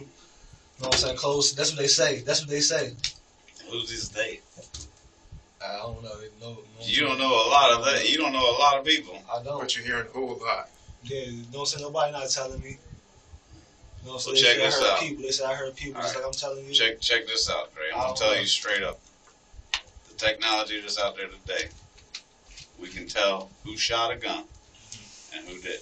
[0.83, 1.17] know what I'm saying?
[1.17, 1.55] Clothes.
[1.55, 2.21] That's what they say.
[2.21, 2.93] That's what they say.
[3.69, 4.43] Who's this date?
[5.59, 6.19] I don't know.
[6.19, 8.07] They know, know You don't know a lot of that.
[8.07, 9.21] You don't know a lot of people.
[9.31, 9.59] I don't.
[9.59, 10.69] But you're hearing a whole lot.
[11.03, 11.83] Yeah, you know what I'm saying?
[11.83, 12.77] Nobody not telling me.
[14.01, 14.55] You know what So I'm saying?
[14.57, 14.99] check this say I heard out.
[14.99, 15.23] people.
[15.23, 16.01] They say I heard people.
[16.01, 16.73] Just All like I'm telling you.
[16.73, 17.85] Check check this out, Dre.
[17.93, 18.39] I'm I gonna tell know.
[18.39, 18.99] you straight up.
[20.17, 21.69] Technology that's out there today,
[22.81, 24.43] we can tell who shot a gun
[25.35, 25.79] and who did.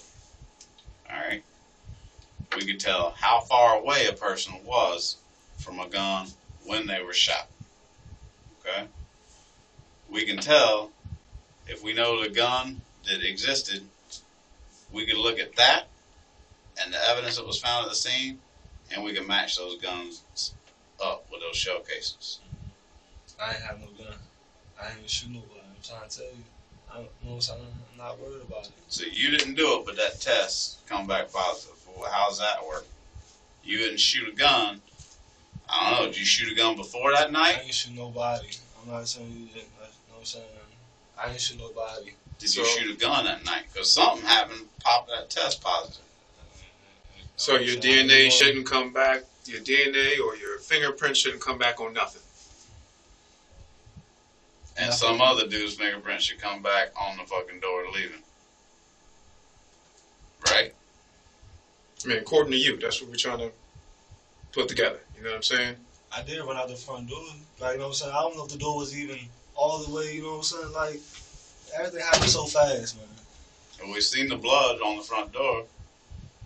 [1.10, 1.42] All right.
[2.54, 5.16] We can tell how far away a person was
[5.58, 6.28] from a gun
[6.64, 7.48] when they were shot.
[8.60, 8.86] Okay.
[10.10, 10.90] We can tell
[11.66, 13.82] if we know the gun that existed.
[14.92, 15.88] We can look at that
[16.82, 18.38] and the evidence that was found at the scene,
[18.92, 20.54] and we can match those guns
[21.02, 22.40] up with those shell cases.
[23.40, 24.14] I have no gun.
[24.80, 25.60] I ain't even shoot nobody.
[25.60, 26.44] I'm trying to tell you.
[26.90, 27.60] I don't, you know what I'm saying?
[27.92, 28.72] I'm not worried about it.
[28.88, 31.76] So you didn't do it, but that test come back positive.
[31.96, 32.86] Well, how's that work?
[33.64, 34.80] You didn't shoot a gun.
[35.68, 36.06] I don't know.
[36.06, 37.40] Did you shoot a gun before that night?
[37.40, 37.62] I night?
[37.64, 38.48] ain't shoot nobody.
[38.80, 39.56] I'm not saying you didn't.
[39.56, 40.44] You know what I'm saying?
[41.18, 42.12] I ain't shoot nobody.
[42.38, 43.64] Did you shoot a gun that night?
[43.72, 44.60] Because something happened.
[44.84, 46.04] Popped that test positive.
[47.36, 48.10] So your what I'm saying?
[48.10, 49.22] I DNA shouldn't come back.
[49.46, 52.22] Your DNA or your fingerprint shouldn't come back on nothing.
[54.78, 55.08] And Nothing.
[55.08, 58.22] some other dude's fingerprint should come back on the fucking door leaving.
[60.44, 60.74] Right?
[62.04, 63.50] I mean, according to you, that's what we're trying to
[64.52, 65.00] put together.
[65.16, 65.76] You know what I'm saying?
[66.14, 67.18] I did run out the front door.
[67.60, 68.12] Like, you know what I'm saying?
[68.14, 69.18] I don't know if the door was even
[69.54, 70.72] all the way, you know what I'm saying?
[70.72, 71.00] Like,
[71.74, 73.06] everything happened so fast, man.
[73.82, 75.64] And we seen the blood on the front door.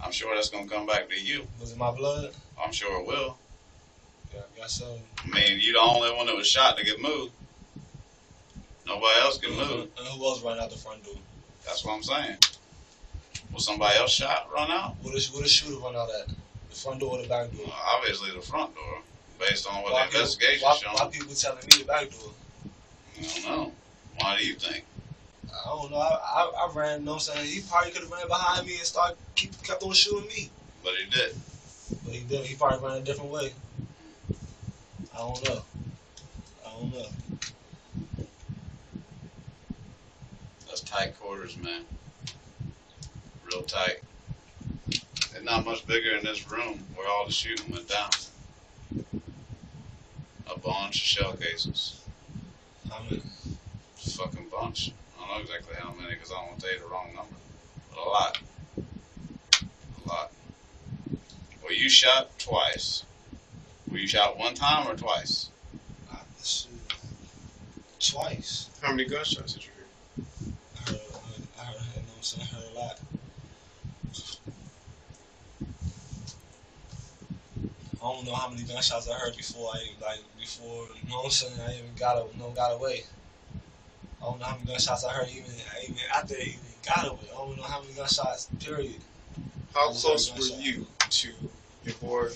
[0.03, 1.47] I'm sure that's gonna come back to you.
[1.61, 2.33] Was it my blood?
[2.62, 3.37] I'm sure it will.
[4.33, 4.99] Yeah, I guess so.
[5.25, 7.33] I mean, you the only one that was shot to get moved.
[8.90, 9.88] Nobody else can move.
[9.96, 11.14] And who else ran out the front door?
[11.64, 12.38] That's what I'm saying.
[13.55, 14.96] Was somebody else shot, run out?
[15.00, 16.26] What a, what a shooter run out at?
[16.26, 17.66] The front door or the back door?
[17.66, 18.98] Well, obviously the front door,
[19.38, 20.94] based on what Why the investigation why, shown.
[20.94, 22.33] why people telling me the back door?
[23.16, 23.72] I don't know.
[24.18, 24.85] Why do you think?
[25.46, 25.96] I don't know.
[25.96, 27.46] I, I, I ran, you know what I'm saying?
[27.46, 30.50] He probably could have ran behind me and started, keep, kept on shooting me.
[30.83, 31.37] But he did.
[32.05, 32.44] But he did.
[32.44, 33.53] He probably ran a different way.
[35.14, 35.62] I don't know.
[36.66, 37.07] I don't know.
[40.81, 41.83] That's tight quarters, man.
[43.45, 44.01] Real tight.
[44.88, 48.11] It's not much bigger in this room where all the shooting went down.
[50.47, 52.01] A bunch of shell cases.
[52.93, 53.23] I mean,
[53.97, 54.93] fucking bunch.
[55.19, 57.09] I don't know exactly how many because I don't want to tell you the wrong
[57.14, 57.37] number.
[57.90, 58.38] But a lot.
[60.05, 60.33] A lot.
[61.62, 63.05] Well, you shot twice.
[63.90, 65.51] Were you shot one time or twice?
[67.99, 68.71] Twice.
[68.81, 69.81] How many gunshots did you hear?
[70.87, 71.01] I heard,
[71.59, 72.49] I heard, you know what I'm saying?
[72.51, 73.01] I heard a lot.
[78.03, 81.25] I don't know how many gunshots I heard before I like before you know what
[81.27, 83.05] I'm saying I even got a, no got away.
[84.23, 85.53] I don't know how many gunshots I heard even
[85.85, 87.29] even after I even got away.
[87.31, 88.49] I don't know how many gunshots.
[88.59, 89.03] Period.
[89.75, 91.33] How close were you to
[91.85, 92.29] your boy,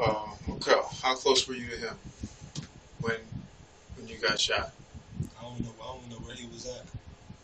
[0.00, 0.82] uh, Mikel?
[1.02, 1.98] How close were you to him
[3.00, 3.20] when
[3.96, 4.72] when you got shot?
[5.38, 5.74] I don't know.
[5.82, 6.86] I don't know where he was at.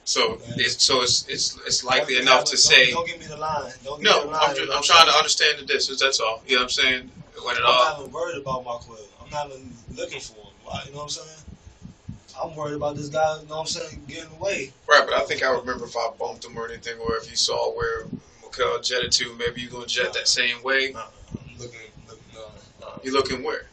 [0.09, 0.55] So Man.
[0.57, 3.37] it's so it's it's it's likely Don't- enough to don't- say Don't give me the
[3.37, 3.71] line.
[3.85, 4.25] Don't give me no.
[4.25, 4.41] the line.
[4.51, 6.01] I'm, just, I'm trying to understand the distance.
[6.01, 6.43] That's all.
[6.47, 7.11] You know what I'm saying?
[7.45, 8.97] When it I'm all not even worried about Marquell.
[9.23, 10.81] I'm not even looking for him.
[10.87, 11.29] You know what I'm saying?
[12.43, 13.21] I'm worried about this guy.
[13.43, 14.03] You know what I'm saying?
[14.09, 14.73] Getting away.
[14.89, 17.37] right, but I think I remember if I bumped him or anything, or if you
[17.37, 18.07] saw where
[18.43, 20.95] Mikel jetted to, maybe you're gonna jet that same way.
[20.95, 21.01] Uh,
[21.33, 21.81] I'm looking.
[22.09, 22.23] looking
[22.83, 23.67] uh, You looking where?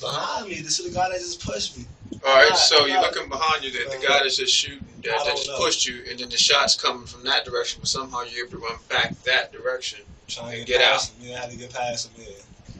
[0.00, 1.84] Behind me, this is the guy that just pushed me.
[2.24, 3.08] All right, Nah, so you're nah.
[3.08, 5.58] looking behind you, that the guy that's just shooting, I that, that just know.
[5.58, 8.64] pushed you, and then the shot's coming from that direction, but somehow you're able to
[8.64, 10.00] run back that direction.
[10.28, 11.28] Trying to get, get past him.
[11.28, 12.24] Yeah, I had to get past him.
[12.26, 12.74] Yeah.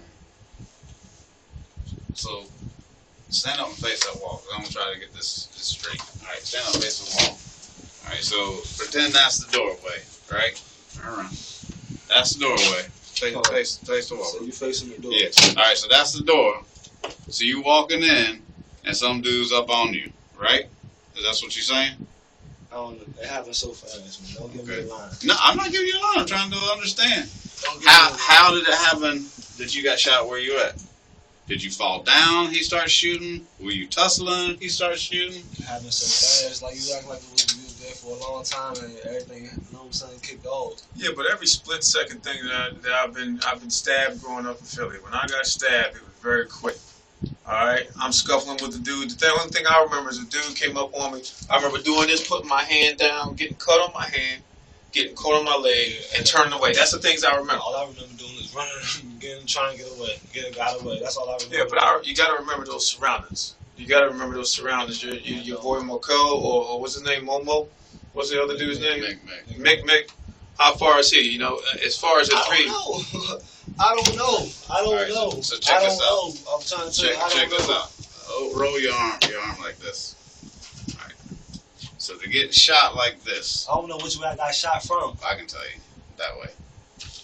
[2.14, 2.44] So
[3.30, 4.38] stand up and face that wall.
[4.44, 6.00] 'cause I'm gonna try to get this, this straight.
[6.22, 7.38] All right, stand up and face the wall.
[8.06, 10.60] All right, so pretend that's the doorway, right?
[11.04, 11.30] All right,
[12.08, 12.82] that's the doorway.
[13.14, 13.52] Face, Alright.
[13.52, 14.24] face, face the wall.
[14.24, 15.12] So you facing the door.
[15.12, 15.28] Yeah.
[15.50, 16.62] All right, so that's the door.
[17.28, 18.42] So you walking in,
[18.84, 20.66] and some dude's up on you, right?
[21.16, 22.06] Is that what you're saying?
[22.74, 23.22] I don't know.
[23.22, 24.34] It happened so fast, man.
[24.34, 24.82] Don't give Okay.
[24.82, 25.10] me a line.
[25.22, 26.18] No, I'm not giving you a line.
[26.18, 27.30] I'm trying to understand.
[27.62, 28.18] How me a line.
[28.18, 29.24] how did it happen
[29.58, 30.74] that you got shot where you at?
[31.46, 32.48] Did you fall down?
[32.48, 33.46] He started shooting.
[33.60, 34.58] Were you tussling?
[34.58, 35.44] He started shooting.
[35.52, 36.62] It happened so fast.
[36.62, 39.44] Like you act like it was, you was there for a long time and everything.
[39.44, 40.18] You know what I'm saying?
[40.22, 40.80] Kicked off.
[40.96, 44.46] Yeah, but every split second thing that, I, that I've been I've been stabbed growing
[44.46, 44.96] up in Philly.
[44.98, 46.78] When I got stabbed, it was very quick.
[47.46, 49.10] All right, I'm scuffling with the dude.
[49.10, 51.22] The only thing I remember is a dude came up on me.
[51.50, 54.42] I remember doing this, putting my hand down, getting cut on my hand,
[54.92, 56.72] getting caught on my leg, and turning away.
[56.72, 57.60] That's the things I remember.
[57.62, 61.00] All I remember doing is running, getting, trying to get away, getting got way.
[61.00, 61.56] That's all I remember.
[61.56, 63.56] Yeah, but I, you got to remember those surroundings.
[63.76, 65.02] You got to remember those surroundings.
[65.04, 67.68] Your, your, your boy Moko, or, or what's his name, Momo?
[68.14, 69.02] What's the other dude's name?
[69.02, 69.18] Mick,
[69.58, 69.58] Mick.
[69.58, 70.10] Mick Mick.
[70.58, 71.20] How far is he?
[71.20, 73.38] You know, as far as don't know.
[73.80, 74.46] I don't know.
[74.70, 75.30] I don't right, know.
[75.30, 76.00] so- so check I this out.
[76.00, 76.32] know.
[76.54, 77.28] I'm trying to Check.
[77.30, 77.90] Check this out.
[78.28, 80.14] Oh, roll your arm, your arm like this.
[80.98, 81.14] All right.
[81.98, 85.16] So to get shot like this, I don't know which way I got shot from.
[85.26, 85.80] I can tell you
[86.18, 86.48] that way.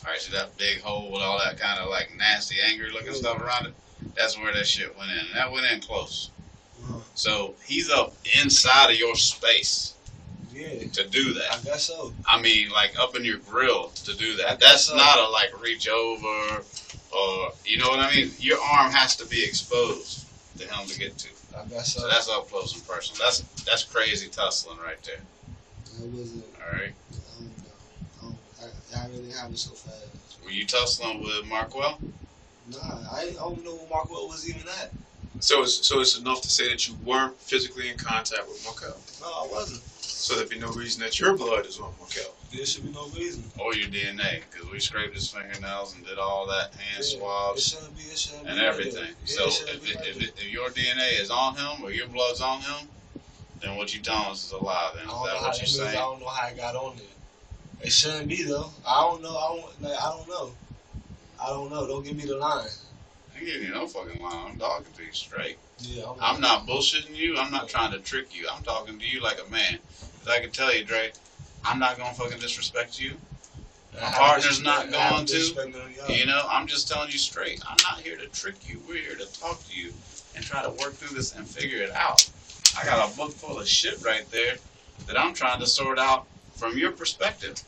[0.04, 3.12] All right, so that big hole with all that kind of like nasty, angry looking
[3.14, 3.74] stuff around it,
[4.16, 5.18] that's where that shit went in.
[5.18, 6.30] And that went in close.
[6.82, 7.02] Mhm.
[7.14, 9.94] So he's up inside of your space
[10.60, 11.54] Yeah, to do that.
[11.54, 12.12] I guess so.
[12.26, 14.60] I mean, like up in your grill to do that.
[14.60, 14.96] That's so.
[14.96, 16.62] not a like reach over
[17.12, 18.30] or, you know what I mean?
[18.38, 20.26] Your arm has to be exposed
[20.58, 21.28] to him to get to.
[21.56, 22.00] I guess so.
[22.00, 23.24] So that's up close and personal.
[23.24, 25.20] That's that's crazy tussling right there.
[26.04, 26.44] It wasn't.
[26.56, 26.92] All right.
[26.92, 28.38] I don't know.
[28.60, 30.44] I, don't, I, I really happened so fast.
[30.44, 31.98] Were you tussling with Marquell?
[32.70, 32.78] Nah,
[33.12, 34.90] I, I don't know where Marquell was even at.
[35.40, 38.96] So it's so it's enough to say that you weren't physically in contact with Marquell.
[39.20, 39.82] No, I wasn't.
[40.30, 42.30] So there'd be no reason that your blood is on Marquell.
[42.52, 43.42] There should be no reason.
[43.58, 44.42] Or your DNA?
[44.48, 48.02] Because we scraped his fingernails and did all that hand Yeah, swabs shouldn't be.
[48.04, 49.08] It and be everything.
[49.26, 51.90] Yeah, So it if, it, like if, it, if your DNA is on him or
[51.90, 52.86] your blood's on him,
[53.60, 54.92] then what you telling us is a lie.
[54.94, 55.80] Then I is don't know that how what you're means.
[55.80, 55.98] I saying?
[55.98, 57.06] don't know how I got on there.
[57.86, 58.70] It shouldn't be though.
[58.86, 59.36] I don't know.
[59.36, 59.82] I don't.
[59.82, 60.52] Like, I don't know.
[61.42, 61.88] I don't know.
[61.88, 62.68] Don't give me the line.
[63.34, 64.46] I ain't giving you no fucking lie.
[64.48, 65.58] I'm talking to you straight.
[65.80, 67.36] Yeah, I'm not bullshitting you.
[67.36, 68.46] I'm not trying to trick you.
[68.52, 69.78] I'm talking to you like a man.
[70.20, 71.12] 'Cause I can tell you, Dre,
[71.64, 73.20] I'm not gonna fucking disrespect you.
[73.94, 75.34] My partner's not going to.
[76.08, 77.60] You know, I'm just telling you straight.
[77.66, 78.80] I'm not here to trick you.
[78.86, 79.94] We're here to talk to you
[80.34, 82.28] and try to work through this and figure it out.
[82.78, 84.58] I got a book full of shit right there
[85.06, 87.62] that I'm trying to sort out from your perspective.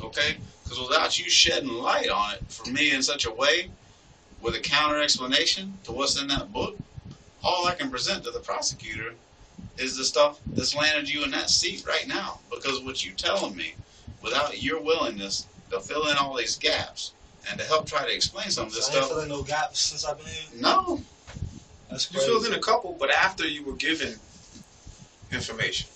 [0.00, 0.38] Okay?
[0.62, 3.70] Because without you shedding light on it for me in such a way,
[4.40, 6.78] with a counter explanation to what's in that book,
[7.42, 9.14] all I can present to the prosecutor
[9.78, 12.40] is the stuff that's landed you in that seat right now.
[12.50, 13.74] Because what you're telling me,
[14.22, 17.14] without your willingness to fill in all these gaps
[17.48, 19.42] and to help try to explain some of this So I ain't stuff, filling no
[19.42, 20.60] gaps since I've been here.
[20.60, 21.02] no,
[21.88, 24.20] That's You filled in a couple, but after you were given
[25.32, 25.88] information.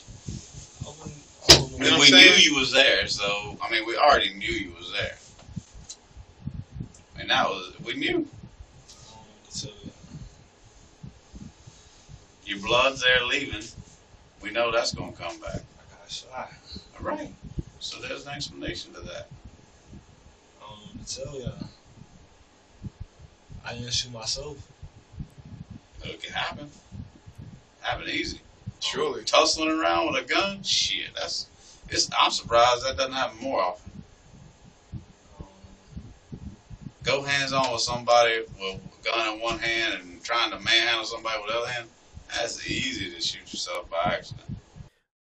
[0.87, 1.98] I wouldn't- I don't You know.
[1.98, 5.18] we I'm knew you was there, so I mean, we already knew you was there,
[7.18, 8.09] and that was we knew.
[8.09, 9.90] I don't know what to tell you.
[12.46, 13.62] Your blood's there leaving.
[14.42, 15.62] We know that's gonna come back.
[15.78, 16.50] I got shot.
[16.98, 17.35] All right,
[17.80, 19.28] so there's an explanation to that.
[20.61, 21.68] I don't to tell y'all.
[23.64, 24.59] I didn't shoot myself.
[26.04, 26.70] It can happen.
[27.80, 28.40] Happen easy.
[28.80, 29.24] Surely.
[29.24, 31.14] Tussling around with a gun, shit.
[31.14, 31.48] That's
[31.88, 32.11] it's.
[32.20, 33.92] I'm surprised that doesn't happen more often.
[35.40, 35.46] Um,
[37.02, 41.04] Go hands on with somebody with a gun in one hand and trying to manhandle
[41.04, 41.88] somebody with the other hand.
[42.35, 44.56] That's easy to shoot yourself by accident.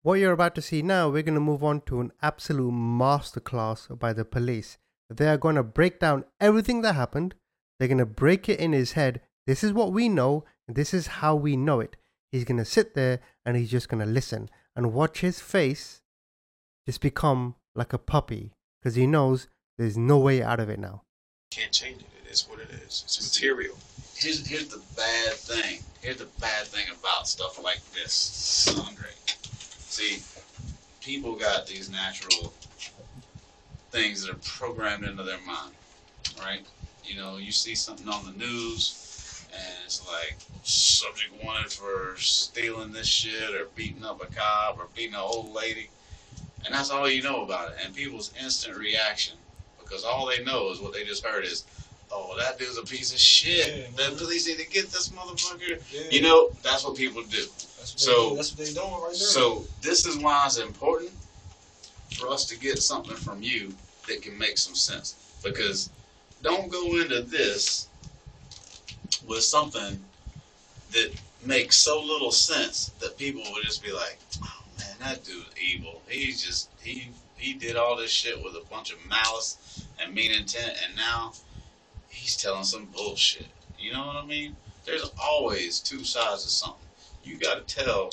[0.02, 3.98] What you're about to see now, we're going to move on to an absolute masterclass
[3.98, 4.76] by the police.
[5.08, 7.34] They are going to break down everything that happened.
[7.78, 9.20] They're going to break it in his head.
[9.46, 11.96] This is what we know, and this is how we know it.
[12.32, 16.02] He's going to sit there and he's just going to listen and watch his face
[16.86, 19.48] just become like a puppy because he knows
[19.78, 21.02] there's no way out of it now.
[21.50, 22.08] Can't change it.
[22.24, 23.04] It is what it is.
[23.06, 23.78] It's material.
[24.16, 25.80] Here's here's the bad thing.
[26.00, 29.10] Here's the bad thing about stuff like this, Andre.
[29.88, 30.22] See,
[31.00, 32.52] people got these natural
[33.90, 35.74] things that are programmed into their mind,
[36.40, 36.66] right?
[37.04, 42.92] You know, you see something on the news, and it's like subject wanted for stealing
[42.92, 45.90] this shit or beating up a cop or beating an old lady,
[46.64, 47.78] and that's all you know about it.
[47.84, 49.36] And people's instant reaction,
[49.78, 51.64] because all they know is what they just heard is,
[52.14, 53.90] "Oh, that dude's a piece of shit.
[53.96, 56.02] Yeah, the police need to get this motherfucker." Yeah.
[56.10, 57.38] You know, that's what people do.
[57.38, 58.36] That's what so- do.
[58.36, 59.14] that's what they doing right there.
[59.14, 61.10] So this is why it's important
[62.16, 63.74] for us to get something from you
[64.06, 65.14] that can make some sense.
[65.42, 65.90] Because
[66.42, 67.88] don't go into this
[69.26, 69.98] with something
[70.92, 71.10] that
[71.44, 76.02] makes so little sense that people will just be like, "Oh man, that dude's evil.
[76.08, 80.30] He's just he he did all this shit with a bunch of malice and mean
[80.30, 81.32] intent, and now
[82.14, 83.46] he's telling some bullshit."
[83.78, 84.56] You know what I mean?
[84.84, 86.88] There's always two sides of something.
[87.22, 88.10] You got to tell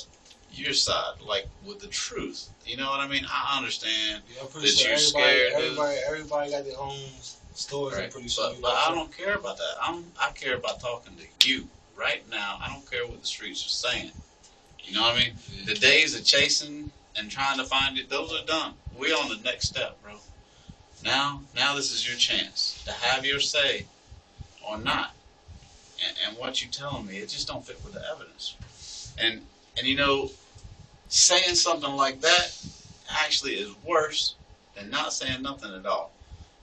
[0.54, 2.50] your side, like with the truth.
[2.66, 3.26] You know what I mean?
[3.30, 7.00] I understand, yeah, that sure you're everybody, scared, everybody, everybody got their own
[7.54, 7.98] stories.
[7.98, 8.52] I'm pretty sure.
[8.54, 9.74] But, but I don't care about that.
[9.82, 12.58] I'm, I care about talking to you right now.
[12.62, 14.12] I don't care what the streets are saying.
[14.84, 15.34] You know what I mean?
[15.66, 18.74] The days of chasing and trying to find it, those are done.
[18.98, 20.14] We're on the next step, bro.
[21.04, 23.86] Now, now this is your chance to have your say
[24.68, 25.14] or not.
[26.06, 28.58] And, and what you telling me, it just don't fit with the evidence.
[29.20, 29.42] And
[29.78, 30.32] and you know,
[31.08, 32.58] saying something like that
[33.10, 34.36] actually is worse
[34.76, 36.12] than not saying nothing at all.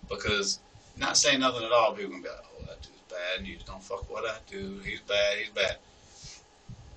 [0.08, 0.58] Because
[0.98, 3.82] not saying nothing at all, people can be like, oh, that dude's bad, you don't
[3.82, 4.80] fuck with I do.
[4.84, 5.76] He's bad, he's bad.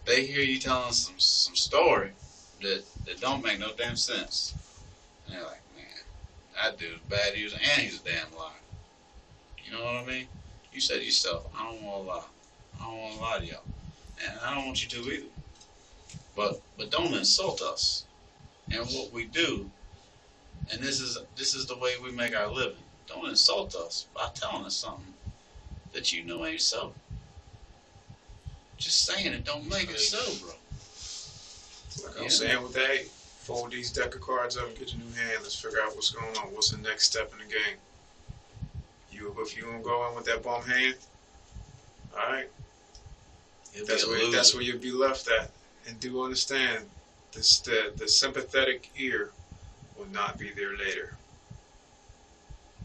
[0.05, 2.11] They hear you telling some some story
[2.61, 4.55] that, that don't make no damn sense.
[5.25, 5.85] And they're like, man,
[6.63, 8.51] that dude's bad, he was, and he's a damn liar.
[9.65, 10.27] You know what I mean?
[10.73, 12.23] You said yourself, I don't want to lie.
[12.79, 13.63] I don't want to lie to y'all.
[14.25, 15.25] And I don't want you to either.
[16.35, 18.05] But but don't insult us
[18.71, 19.69] and what we do.
[20.71, 22.83] And this is this is the way we make our living.
[23.07, 25.13] Don't insult us by telling us something
[25.93, 26.93] that you know ain't so.
[28.77, 30.55] Just saying it don't make it so, bro.
[32.07, 35.13] Like I'm saying with that, fold these deck of cards up and get your new
[35.13, 35.39] hand.
[35.41, 36.53] Let's figure out what's going on.
[36.53, 37.77] What's the next step in the game?
[39.21, 40.95] You if you gonna go in with that bum hand,
[42.11, 42.47] all right.
[43.73, 44.31] You'll That's where loser.
[44.35, 45.51] that's where you'll be left at.
[45.87, 46.85] And do understand,
[47.31, 49.31] this the the sympathetic ear
[49.97, 51.13] will not be there later.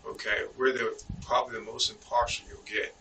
[0.09, 2.95] Okay, we're the probably the most impartial you'll get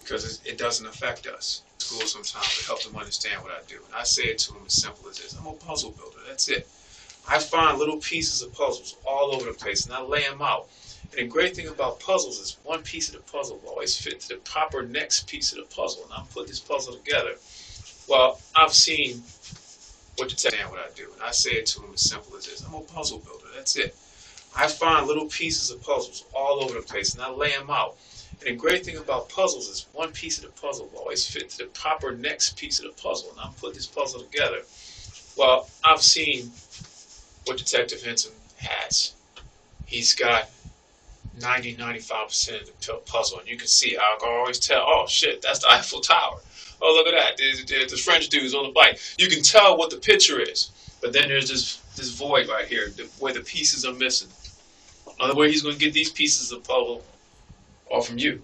[0.00, 1.62] because it, it doesn't affect us.
[1.78, 4.62] School sometimes to help them understand what I do, and I say it to them
[4.64, 6.18] as simple as this: I'm a puzzle builder.
[6.28, 6.68] That's it.
[7.28, 10.68] I find little pieces of puzzles all over the place, and I lay them out.
[11.16, 14.18] And the great thing about puzzles is one piece of the puzzle will always fit
[14.20, 16.02] to the proper next piece of the puzzle.
[16.04, 17.34] And I'm putting this puzzle together.
[18.08, 19.22] Well, I've seen
[20.16, 22.46] what you understand what I do, and I say it to them as simple as
[22.46, 23.46] this: I'm a puzzle builder.
[23.54, 23.96] That's it.
[24.56, 27.96] I find little pieces of puzzles all over the place, and I lay them out.
[28.40, 31.50] And the great thing about puzzles is one piece of the puzzle will always fit
[31.50, 33.30] to the proper next piece of the puzzle.
[33.30, 34.62] And I'm putting this puzzle together.
[35.36, 36.50] Well, I've seen
[37.44, 39.14] what Detective Henson has.
[39.86, 40.48] He's got
[41.40, 45.42] 90, 95% of the puzzle, and you can see, I can always tell, oh shit,
[45.42, 46.38] that's the Eiffel Tower.
[46.80, 47.38] Oh, look at that.
[47.38, 48.98] There's, there's the French dude's on the bike.
[49.18, 50.70] You can tell what the picture is.
[51.00, 54.28] But then there's this, this void right here where the pieces are missing.
[55.18, 57.02] Another way he's going to get these pieces of puzzle
[57.92, 58.42] are from you.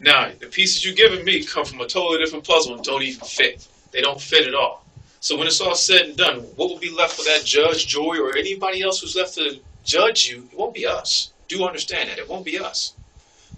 [0.00, 3.26] Now, the pieces you're giving me come from a totally different puzzle and don't even
[3.26, 3.66] fit.
[3.92, 4.84] They don't fit at all.
[5.20, 8.18] So when it's all said and done, what will be left for that judge, jury,
[8.18, 10.48] or anybody else who's left to judge you?
[10.52, 11.32] It won't be us.
[11.48, 12.18] Do understand that.
[12.18, 12.94] It won't be us.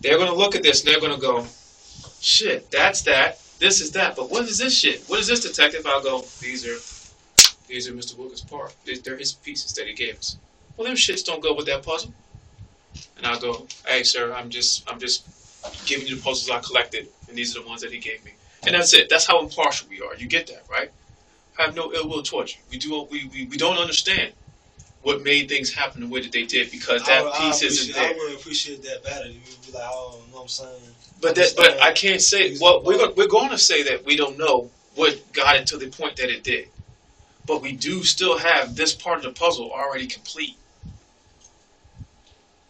[0.00, 1.46] They're going to look at this and they're going to go,
[2.20, 3.40] shit, that's that.
[3.58, 4.14] This is that.
[4.14, 5.02] But what is this shit?
[5.08, 5.86] What is this, detective?
[5.86, 6.78] I'll go, these are
[7.68, 8.16] these are Mr.
[8.16, 8.74] Wilkins' part.
[8.84, 10.38] They're his pieces that he gave us.
[10.76, 12.14] Well, them shits don't go with that puzzle.
[13.16, 15.26] And I'll go, hey, sir, I'm just, I'm just
[15.86, 18.32] giving you the puzzles I collected, and these are the ones that he gave me.
[18.64, 19.08] And that's it.
[19.08, 20.16] That's how impartial we are.
[20.16, 20.90] You get that, right?
[21.58, 22.60] I have no ill will towards you.
[22.70, 24.32] We do, we, we, we don't understand
[25.02, 27.62] what made things happen the way that they did because that I, would- I piece
[27.62, 28.10] isn't there.
[28.10, 29.28] I would appreciate that better.
[29.28, 30.80] You would be like, oh, you know what I'm saying?
[31.20, 31.80] But that, but.
[31.80, 32.56] I can't say.
[32.60, 35.76] Well, we're going, we're going to say that we don't know what got it to
[35.76, 36.68] the point that it did,
[37.46, 40.56] but we do still have this part of the puzzle already complete.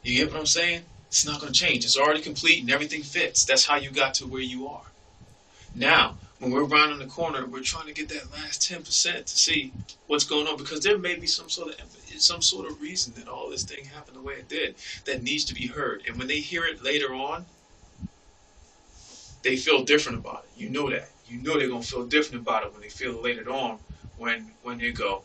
[0.02, 0.82] You get what I'm saying?
[1.08, 1.84] It's not going to change.
[1.84, 3.44] It's already complete and everything fits.
[3.44, 4.84] That's how you got to where you are.
[5.74, 9.36] Now, when we're rounding the corner, we're trying to get that last ten percent to
[9.36, 9.72] see
[10.06, 11.80] what's going on because there may be some sort of
[12.22, 15.44] some sort of reason that all this thing happened the way it did that needs
[15.46, 16.02] to be heard.
[16.06, 17.46] And when they hear it later on,
[19.42, 20.60] they feel different about it.
[20.60, 21.10] You know that.
[21.28, 23.78] You know they're gonna feel different about it when they feel it later on
[24.18, 25.22] when when they go,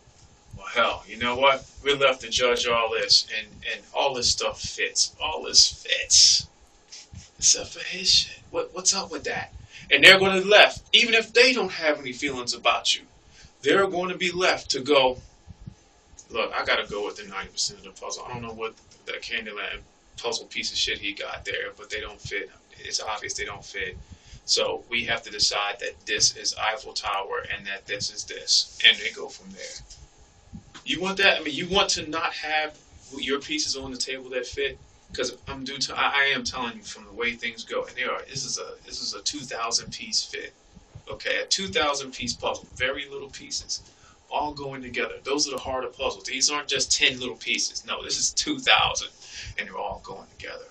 [0.56, 1.66] Well hell, you know what?
[1.84, 5.16] We're left to judge all this and, and all this stuff fits.
[5.22, 6.48] All this fits.
[7.38, 8.40] Except for his shit.
[8.52, 9.54] What what's up with that?
[9.92, 13.02] And they're to left, even if they don't have any feelings about you,
[13.62, 15.18] they're going to be left to go,
[16.34, 18.26] look, I got to go with the 90% of the puzzle.
[18.28, 18.76] I don't know what
[19.06, 19.80] the Candyland
[20.18, 22.50] puzzle piece of shit he got there, but they don't fit.
[22.80, 23.98] It's obvious they don't fit.
[24.46, 28.78] So we have to decide that this is Eiffel Tower and that this is this,
[28.86, 30.62] and they go from there.
[30.86, 31.40] You want that?
[31.40, 32.78] I mean, you want to not have
[33.18, 34.78] your pieces on the table that fit,
[35.10, 35.98] because I'm due to.
[35.98, 38.22] I, I am telling you from the way things go, and they are.
[38.28, 40.54] This is a this is a 2,000 piece fit.
[41.10, 43.82] Okay, a 2,000 piece puzzle, very little pieces,
[44.34, 45.14] all going together.
[45.24, 46.24] Those are the harder puzzles.
[46.24, 47.86] These aren't just 10 little pieces.
[47.86, 49.08] No, this is 2,000,
[49.58, 50.66] and they're all going together.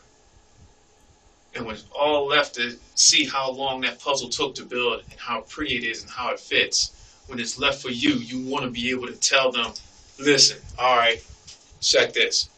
[1.55, 5.21] And when it's all left to see how long that puzzle took to build and
[5.21, 8.65] how pretty it is and how it fits, when it's left for you, you want
[8.65, 9.73] to be able to tell them,
[10.19, 11.25] listen, all right,
[11.81, 12.49] check this.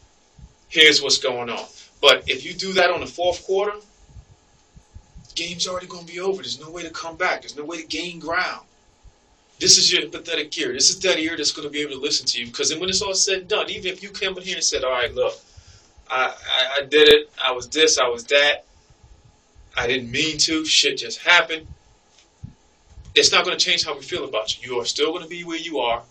[0.69, 1.65] Here's what's going on.
[2.01, 3.77] But if you do that on the fourth quarter,
[5.35, 6.41] game's already going to be over.
[6.41, 7.41] There's no way to come back.
[7.41, 8.64] There's no way to gain ground.
[9.59, 10.73] This is your empathetic ear.
[10.73, 12.47] This is that ear that's going to be able to listen to you.
[12.47, 14.63] Because then when it's all said and done, even if you came in here and
[14.63, 15.35] said, all right, look,
[16.09, 17.31] I, I, I did it.
[17.41, 17.97] I was this.
[17.97, 18.65] I was that.
[19.77, 20.65] I didn't mean to.
[20.65, 21.67] Shit just happened.
[23.15, 24.73] It's not going to change how we feel about you.
[24.73, 26.03] You are still going to be where you are.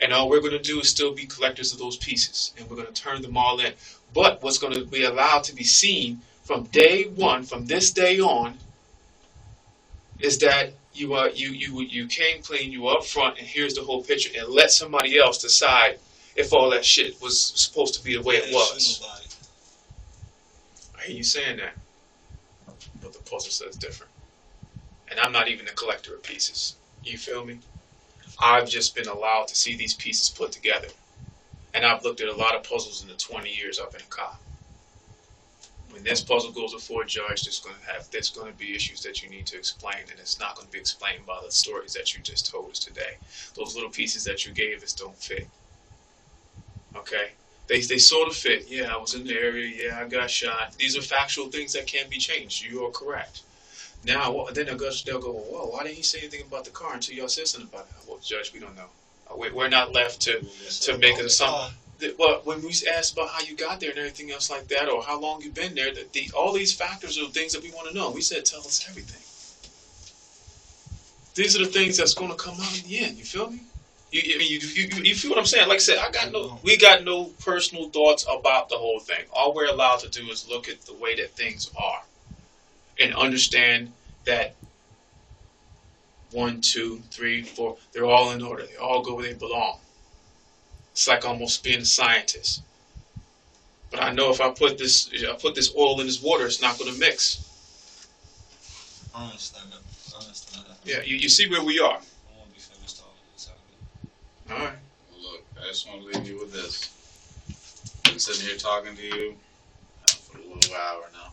[0.00, 2.52] And all we're going to do is still be collectors of those pieces.
[2.56, 3.72] And we're going to turn them all in.
[4.14, 8.20] But what's going to be allowed to be seen from day one, from this day
[8.20, 8.56] on,
[10.20, 13.74] is that you are you you you came clean, you were up front, and here's
[13.74, 15.98] the whole picture, and let somebody else decide
[16.34, 19.02] if all that shit was supposed to be the way it was.
[20.98, 21.74] I hear you saying that,
[23.02, 24.12] but the puzzle says different,
[25.10, 26.76] and I'm not even a collector of pieces.
[27.04, 27.60] You feel me?
[28.42, 30.88] I've just been allowed to see these pieces put together,
[31.74, 34.04] and I've looked at a lot of puzzles in the 20 years I've been a
[34.04, 34.45] cop
[35.96, 38.74] when this puzzle goes before a judge, there's going to have there's going to be
[38.74, 41.50] issues that you need to explain, and it's not going to be explained by the
[41.50, 43.16] stories that you just told us today.
[43.54, 45.48] Those little pieces that you gave us don't fit.
[46.94, 47.30] Okay,
[47.66, 48.66] they they sort of fit.
[48.68, 49.88] Yeah, I was in the area.
[49.88, 50.74] Yeah, I got shot.
[50.78, 52.62] These are factual things that can't be changed.
[52.62, 53.40] You are correct.
[54.04, 56.70] Now, well, then they'll go, they'll go, well, why didn't he say anything about the
[56.70, 58.08] car until y'all said something about it?
[58.08, 58.88] Well, Judge, we don't know.
[59.34, 60.40] We're not left to
[60.82, 61.85] to make an assumption uh,
[62.18, 65.02] well, when we asked about how you got there and everything else like that, or
[65.02, 67.88] how long you've been there, the, the, all these factors are things that we want
[67.88, 68.10] to know.
[68.10, 69.22] We said, tell us everything.
[71.34, 73.16] These are the things that's going to come out in the end.
[73.16, 73.60] You feel me?
[74.10, 75.68] You, you, you, you feel what I'm saying?
[75.68, 79.24] Like I said, I got no, we got no personal thoughts about the whole thing.
[79.32, 82.02] All we're allowed to do is look at the way that things are,
[82.98, 83.92] and understand
[84.24, 84.54] that
[86.30, 88.64] one, two, three, four, they're all in order.
[88.64, 89.78] They all go where they belong.
[90.96, 92.62] It's like almost being a scientist.
[93.90, 96.46] But I know if I put this if I put this oil in this water,
[96.46, 97.44] it's not going to mix.
[99.14, 99.80] I understand that.
[100.14, 100.78] I understand that.
[100.86, 101.98] Yeah, you, you see where we are.
[101.98, 103.50] I won't be finished all this.
[104.50, 104.72] All right.
[105.20, 106.88] Look, I just want to leave you with this.
[108.06, 109.36] I've been sitting here talking to you
[110.06, 111.30] for a little hour now.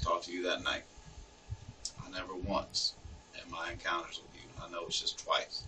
[0.00, 0.84] Talked to you that night.
[2.02, 2.94] I never once
[3.34, 5.64] in my encounters with you, I know it's just twice,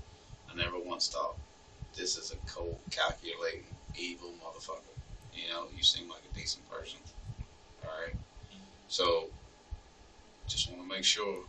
[0.50, 1.36] I never once thought
[1.96, 3.64] this is a cold, calculating,
[3.96, 4.80] evil motherfucker.
[5.32, 6.98] You know, you seem like a decent person.
[7.84, 8.16] Alright?
[8.88, 9.26] So,
[10.46, 11.40] just want to make sure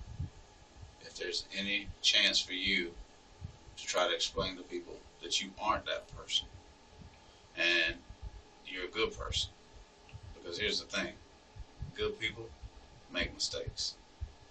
[1.01, 2.91] if there's any chance for you
[3.77, 6.47] to try to explain to people that you aren't that person
[7.57, 7.95] and
[8.65, 9.51] you're a good person.
[10.33, 11.13] Because here's the thing
[11.95, 12.49] good people
[13.13, 13.95] make mistakes.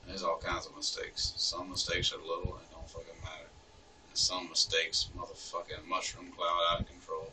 [0.03, 1.35] And there's all kinds of mistakes.
[1.37, 2.74] Some mistakes are little and
[4.15, 7.33] some mistakes, motherfucking mushroom cloud out of control.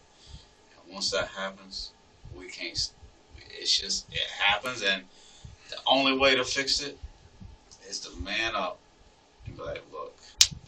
[0.83, 1.91] And once that happens,
[2.37, 2.91] we can't.
[3.49, 5.03] It's just it happens, and
[5.69, 6.97] the only way to fix it
[7.87, 8.79] is to man up
[9.45, 10.17] and be like, look,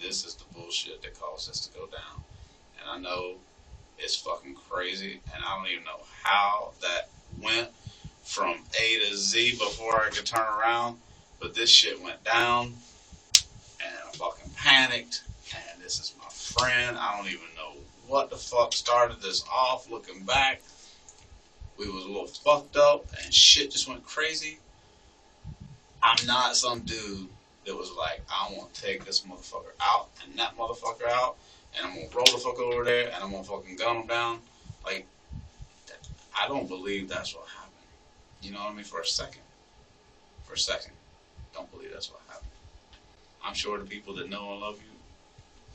[0.01, 2.23] this is the bullshit that caused us to go down.
[2.79, 3.35] And I know
[3.97, 7.09] it's fucking crazy, and I don't even know how that
[7.41, 7.69] went
[8.23, 10.97] from A to Z before I could turn around.
[11.39, 12.73] But this shit went down,
[13.81, 15.23] and I fucking panicked
[15.81, 16.97] this is my friend.
[16.97, 17.73] I don't even know
[18.07, 19.89] what the fuck started this off.
[19.91, 20.61] Looking back,
[21.77, 24.59] we was a little fucked up and shit just went crazy.
[26.01, 27.29] I'm not some dude
[27.65, 31.37] that was like, I want to take this motherfucker out and that motherfucker out,
[31.77, 34.39] and I'm gonna roll the fuck over there and I'm gonna fucking gun him down.
[34.85, 35.05] Like,
[36.37, 37.73] I don't believe that's what happened.
[38.41, 38.83] You know what I mean?
[38.83, 39.43] For a second.
[40.43, 40.93] For a second.
[41.53, 42.49] Don't believe that's what happened.
[43.45, 44.93] I'm sure the people that know and love you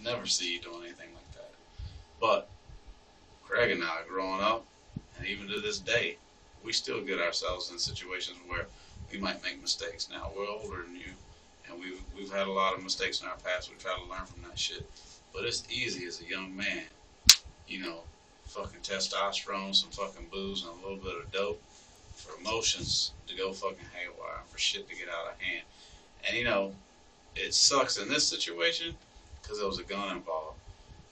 [0.02, 1.50] never see you doing anything like that.
[2.20, 2.48] But
[3.44, 4.64] Craig and I, growing up,
[5.16, 6.16] and even to this day,
[6.64, 8.66] we still get ourselves in situations where
[9.10, 10.08] we might make mistakes.
[10.10, 11.12] Now we're older than you,
[11.68, 13.70] and we've we've had a lot of mistakes in our past.
[13.70, 14.88] We try to learn from that shit.
[15.32, 16.84] But it's easy as a young man,
[17.66, 18.00] you know,
[18.46, 21.62] fucking testosterone, some fucking booze, and a little bit of dope
[22.14, 25.64] for emotions to go fucking haywire, for shit to get out of hand.
[26.26, 26.72] And you know,
[27.36, 28.94] it sucks in this situation
[29.42, 30.58] because there was a gun involved.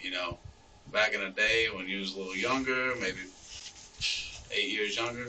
[0.01, 0.39] You know,
[0.93, 3.21] back in the day when you was a little younger, maybe
[4.53, 5.27] eight years younger,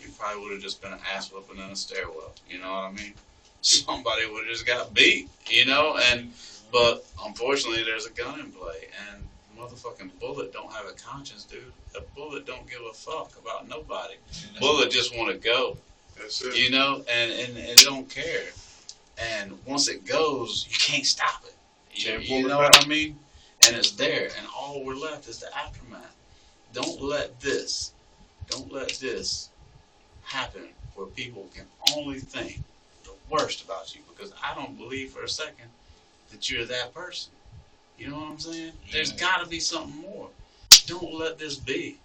[0.00, 2.32] you probably would have just been an ass whooping in a stairwell.
[2.48, 3.14] You know what I mean?
[3.60, 5.28] Somebody would have just got beat.
[5.46, 6.32] You know, and
[6.72, 9.24] but unfortunately, there's a gun in play, and
[9.58, 11.72] motherfucking bullet don't have a conscience, dude.
[11.96, 14.14] A bullet don't give a fuck about nobody.
[14.60, 15.76] Bullet just want to go.
[16.16, 16.56] That's it.
[16.56, 18.44] You know, and, and, and it don't care.
[19.18, 21.54] And once it goes, you can't stop it.
[21.98, 23.18] You, you know what I mean?
[23.66, 26.14] And it's there, and all we're left is the aftermath.
[26.72, 27.92] Don't let this,
[28.48, 29.50] don't let this
[30.22, 31.64] happen where people can
[31.96, 32.62] only think
[33.04, 35.68] the worst about you because I don't believe for a second
[36.30, 37.32] that you're that person.
[37.98, 38.72] You know what I'm saying?
[38.92, 40.28] There's got to be something more.
[40.86, 41.98] Don't let this be.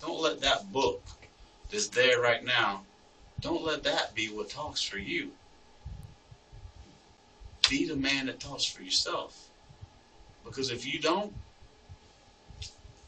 [0.00, 1.02] Don't let that book
[1.70, 2.82] that's there right now
[3.40, 5.30] don't let that be what talks for you.
[7.70, 9.48] Be the man that talks for yourself.
[10.44, 11.32] Because if you don't,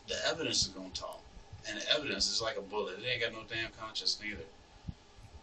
[0.08, 1.22] the evidence is going to talk.
[1.68, 2.98] And the evidence is like a bullet.
[2.98, 4.42] It ain't got no damn conscience neither.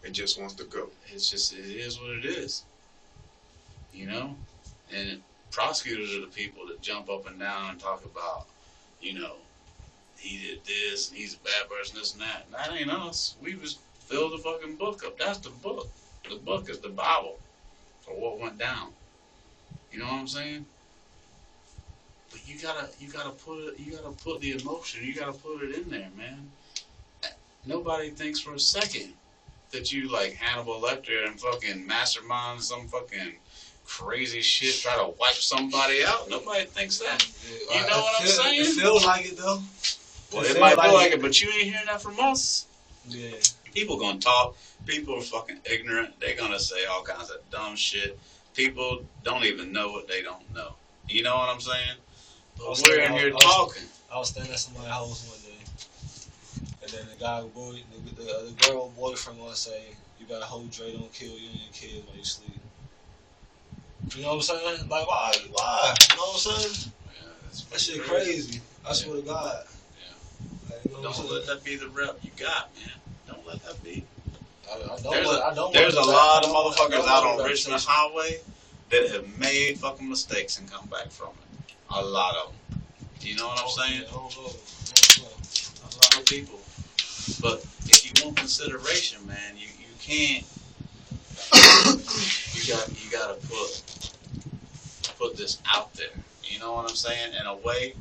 [0.04, 0.90] It just wants to go.
[1.08, 2.66] It's just, it is what it is.
[3.94, 4.36] You know?
[4.94, 8.48] And prosecutors are the people that jump up and down and talk about,
[9.02, 9.36] you know,
[10.18, 12.46] he did this and he's a bad person, this and that.
[12.46, 13.36] And that ain't us.
[13.42, 15.18] We just fill the fucking book up.
[15.18, 15.88] That's the book.
[16.30, 17.38] The book is the Bible
[18.02, 18.92] for what went down.
[19.96, 20.66] You know what I'm saying?
[22.30, 25.64] But you gotta you gotta put it you gotta put the emotion, you gotta put
[25.64, 26.52] it in there, man.
[27.66, 29.14] Nobody thinks for a second
[29.72, 33.36] that you like Hannibal Lecter and fucking mastermind some fucking
[33.86, 36.30] crazy shit, try to wipe somebody out.
[36.30, 37.26] Nobody thinks that.
[37.74, 38.62] You know what I'm saying?
[38.62, 39.62] It feels like it though.
[40.34, 41.20] Well, It might feel like it.
[41.20, 42.66] it, but you ain't hearing that from us.
[43.08, 43.32] Yeah.
[43.74, 44.58] People gonna talk.
[44.86, 46.20] People are fucking ignorant.
[46.20, 48.20] They're gonna say all kinds of dumb shit.
[48.56, 50.74] People don't even know what they don't know.
[51.10, 51.98] You know what I'm saying?
[52.58, 53.84] But was we're in I here was- talking.
[54.12, 55.60] I was standing at somebody's house one day,
[56.84, 57.74] and then the guy, boy,
[58.06, 59.88] the, the, the girl boyfriend gonna say,
[60.20, 62.52] "You gotta hold Dre, don't kill you and your kids while you sleep."
[64.16, 64.88] You know what I'm saying?
[64.88, 65.34] Like, why?
[65.52, 65.94] Why?
[66.12, 66.94] You know what I'm saying?
[67.08, 68.62] Yeah, that's That shit fucking crazy.
[68.88, 69.66] I swear to God.
[70.00, 70.76] Yeah.
[70.76, 72.92] Like, you know Don't let that be the rep you got, man.
[73.28, 74.06] Don't let that be.
[74.72, 77.08] I, I There's a, I don't there's a lot of I don't want- I motherfuckers
[77.08, 77.84] out on Richmond.
[77.88, 78.40] Highway
[78.90, 81.74] that have made fucking mistakes and come back from it.
[81.90, 82.82] A lot of them.
[83.22, 84.02] You know what I'm oh, saying?
[84.02, 84.08] Know.
[84.08, 85.30] I don't know.
[85.84, 86.60] A lot of people.
[87.42, 90.46] But if you want consideration, man, you, you can't.
[92.54, 93.84] you got you got to put
[95.18, 96.08] put this out there.
[96.44, 97.34] You know what I'm saying?
[97.40, 97.96] In a way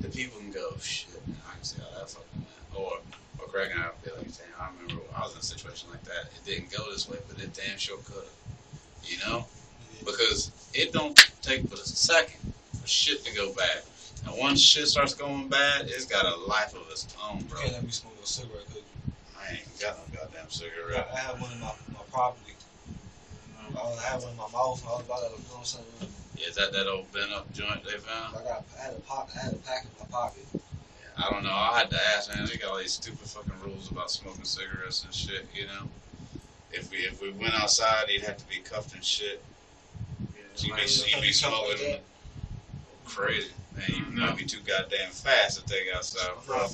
[0.00, 2.76] that people can go, shit, man, I can see how that fucking went.
[2.76, 2.98] Or
[3.50, 5.90] or Craig and I would be like, damn, I remember I was in a situation
[5.90, 6.30] like that.
[6.36, 9.04] It didn't go this way, but it damn sure could have.
[9.04, 9.46] You know?
[10.04, 12.40] Because it don't take but a second
[12.80, 13.82] for shit to go bad.
[14.26, 17.60] And once shit starts going bad, it's got a life of its own, You bro.
[17.60, 19.12] can't let me smoke a cigarette, could you?
[19.38, 21.08] I ain't got no goddamn cigarette.
[21.12, 22.54] I have one in my, my property.
[23.76, 24.82] I was- I had one in my mouth.
[24.86, 25.86] I was about to, you know what I'm saying?
[26.48, 28.36] Is that that old bent up joint they found?
[28.36, 30.46] I got, I had a pop, I had a pack in my pocket.
[31.22, 31.50] I don't know.
[31.50, 32.46] I had to ask, man.
[32.46, 35.46] They got all these stupid fucking rules about smoking cigarettes and shit.
[35.54, 35.88] You know,
[36.72, 39.42] if we if we went outside, you'd have to be cuffed and shit.
[40.56, 41.98] You be you be smoking
[43.06, 43.84] crazy, man.
[43.88, 44.20] You mm-hmm.
[44.20, 46.56] might be too goddamn fast to take outside, bro.
[46.56, 46.66] I.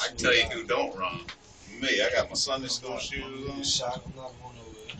[0.00, 1.20] I can tell you who don't run.
[1.80, 2.02] Me.
[2.02, 3.46] I got my Sunday school shoes on.
[3.46, 4.02] getting shot.
[4.04, 4.96] I'm not going nowhere.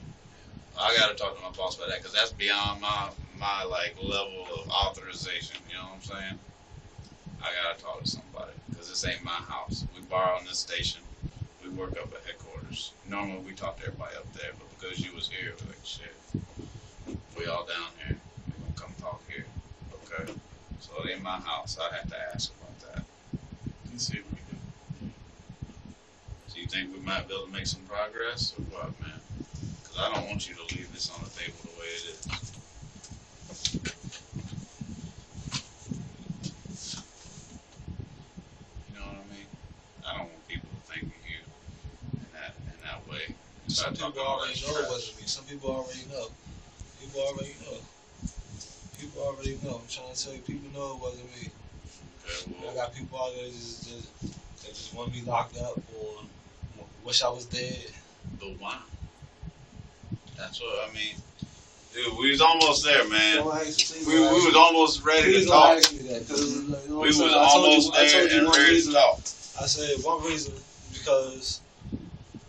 [0.78, 4.46] I gotta talk to my boss about that because that's beyond my my like level
[4.54, 5.56] of authorization.
[5.68, 6.38] You know what I'm saying?
[7.42, 9.84] I gotta talk to somebody because this ain't my house.
[9.94, 11.02] We borrow in this station.
[11.62, 12.92] We work up at headquarters.
[13.08, 16.14] Normally we talk to everybody up there, but because you was here, we're like shit.
[17.36, 18.16] We all down here.
[18.46, 19.44] We gonna come talk here.
[20.04, 20.32] Okay.
[20.80, 21.78] So it ain't my house.
[21.80, 23.04] I have to ask about that.
[23.90, 24.38] Let's see what we
[25.08, 25.12] do.
[26.48, 29.20] So you think we might be able to make some progress or what, man?
[29.82, 32.26] Because I don't want you to leave this on the table the way it is.
[38.88, 39.48] You know what I mean?
[40.06, 41.40] I don't want people to think of you
[42.14, 43.34] in that in that way.
[43.68, 44.84] Some people already know trash.
[44.84, 45.26] it wasn't me.
[45.26, 46.28] Some people already know.
[47.00, 47.76] People already know.
[48.98, 49.80] People already know.
[49.82, 51.50] I'm trying to tell you, people know it wasn't me.
[52.50, 54.22] Okay, I got people out there that just, just,
[54.62, 56.22] that just want me locked up or
[57.04, 57.86] wish I was dead.
[58.40, 58.78] but why?
[60.36, 61.14] That's what I mean.
[61.94, 63.36] Dude, we was almost there, man.
[63.36, 65.80] Don't ask me, We, we was almost ready Please to talk.
[65.80, 67.20] that, you know We was?
[67.20, 68.92] I almost you, there told you and one ready to reason.
[68.92, 69.18] talk.
[69.60, 70.54] I said one reason
[70.92, 71.60] because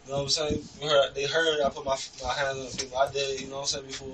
[0.10, 0.64] you know what I'm saying.
[0.82, 2.97] We heard, they heard I put my my hands on people.
[2.97, 3.41] I did.
[3.41, 4.07] You know what I'm saying before.
[4.07, 4.14] You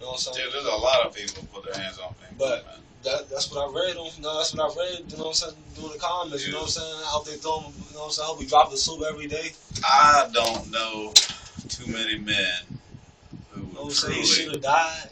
[0.00, 0.36] know what I'm saying.
[0.46, 2.74] Dude, there's a lot of people put their hands on people, But- man.
[3.04, 4.10] That, that's what I read on.
[4.20, 5.10] No, that's what I read.
[5.10, 5.54] You know what I'm saying?
[5.76, 6.44] Doing the comments.
[6.46, 6.94] You know what I'm saying?
[6.98, 8.24] I hope they throw 'em, You know what I'm saying?
[8.24, 9.52] I hope we drop the soup every day.
[9.84, 11.12] I don't know
[11.68, 12.58] too many men
[13.52, 15.10] who You know what truly should have died.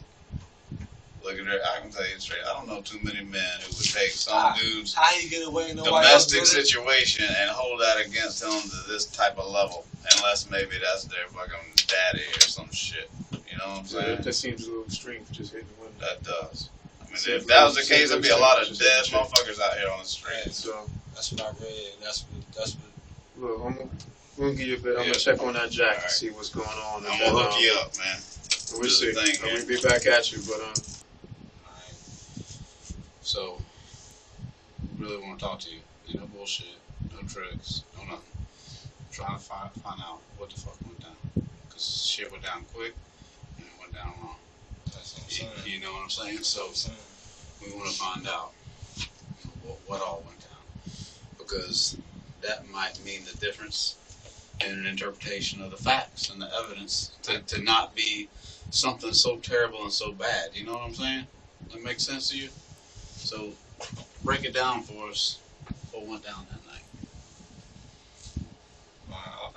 [1.23, 1.61] look at it.
[1.75, 2.41] I can tell you straight.
[2.45, 5.73] I don't know too many men who would take some dude's How you get away?
[5.73, 9.85] domestic situation and hold that against them to this type of level,
[10.17, 13.09] unless maybe that's their fucking daddy or some shit.
[13.31, 14.21] You know what I'm Yeah, saying?
[14.21, 15.93] that seems a little extreme for just hitting women.
[15.99, 16.69] That does.
[17.01, 18.81] I mean, Seems if that was the like- case, there'd be a lot of just
[18.81, 20.53] dead hitting motherfuckers out here on the street.
[20.53, 21.93] So, That's what I read.
[22.03, 22.51] That's what.
[22.55, 23.49] That's what.
[23.49, 23.89] look, I'm gonna,
[24.37, 24.93] we'll give you a bit.
[24.97, 25.11] I'm Yeah.
[25.13, 26.03] gonna check on that jack Alright.
[26.03, 26.97] and see what's going on.
[26.97, 28.17] I'm gonna then, hook um, you up, man.
[28.73, 29.11] We'll do the see.
[29.13, 30.73] thing We'll be back at you, but um,
[33.21, 33.57] So,
[34.97, 35.79] really want to talk to you.
[36.09, 36.67] Ain't no bullshit,
[37.11, 38.36] no tricks, no nothing.
[39.17, 41.17] Trying to find find out what the fuck went down.
[41.69, 42.95] Cause shit went down quick
[43.57, 44.37] and it went down wrong.
[44.85, 45.29] That's what I'm
[45.67, 46.43] You, you know what I'm saying?
[46.43, 46.71] So
[47.61, 48.53] we want to find out
[49.63, 50.51] what, what all went down
[51.37, 51.99] because
[52.41, 53.97] that might mean the difference
[54.65, 58.29] in an interpretation of the facts and the evidence to, to not be
[58.71, 60.55] something so terrible and so bad.
[60.55, 61.27] You know what I'm saying?
[61.71, 62.49] That makes sense to you?
[63.15, 63.55] So
[64.23, 65.41] break it down for us.
[65.91, 66.66] What went down that night?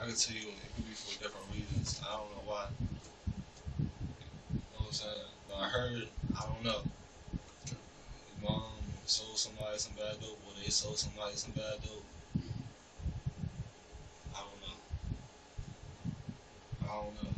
[0.01, 2.01] I, can tell you it could be for different reasons.
[2.03, 2.67] I don't know why.
[3.79, 3.85] You
[4.57, 5.29] know what I'm saying?
[5.47, 6.81] But I heard, I don't know.
[7.67, 8.73] His mom
[9.05, 12.05] sold somebody some bad dope, or they sold somebody some bad dope.
[14.35, 14.79] I don't know.
[16.85, 17.35] I don't know.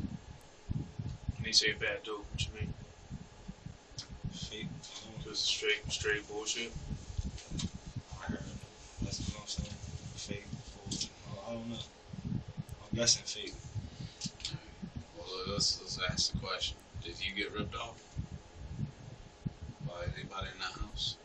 [1.37, 2.73] when you say bad dope, what you mean?
[4.31, 4.67] Fake.
[4.71, 5.33] I don't know.
[5.33, 6.71] Just straight, straight bullshit.
[8.21, 8.39] I heard.
[9.03, 9.75] That's what I'm saying.
[10.15, 10.47] Fake.
[10.79, 11.11] bullshit.
[11.45, 11.77] I don't know.
[12.93, 13.53] I'm guessing.
[15.17, 16.77] Well, let's, let's ask the question.
[17.03, 18.03] Did you get ripped off
[19.87, 21.17] by anybody in that house?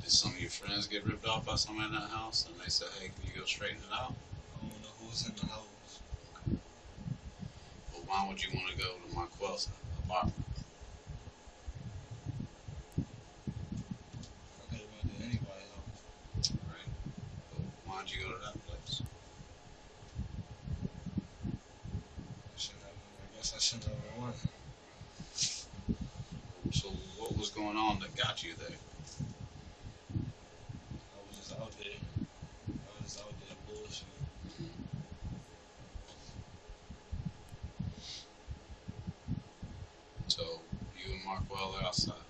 [0.00, 2.68] Did some of your friends get ripped off by somebody in that house and they
[2.70, 4.14] said, hey, can you go straighten it out?
[4.56, 6.00] I don't know who's in the house.
[7.92, 9.68] Well, why would you want to go to Marquell's
[10.04, 10.34] apartment?
[12.96, 16.50] I could have went to anybody's house.
[16.68, 16.90] Right?
[17.52, 19.02] But why'd you go to that place?
[22.46, 22.92] I shouldn't have.
[22.94, 24.36] I guess I shouldn't have went.
[26.72, 26.88] So
[27.18, 28.78] what was going on that got you there?
[30.16, 31.98] I was just out there.
[32.68, 34.06] I was out there bullshit.
[40.28, 40.42] So
[40.98, 42.26] you and Marquell are outside.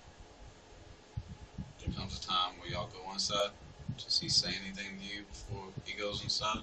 [1.83, 3.51] There comes a time where y'all go inside.
[3.97, 6.61] Does he say anything to you before he goes inside?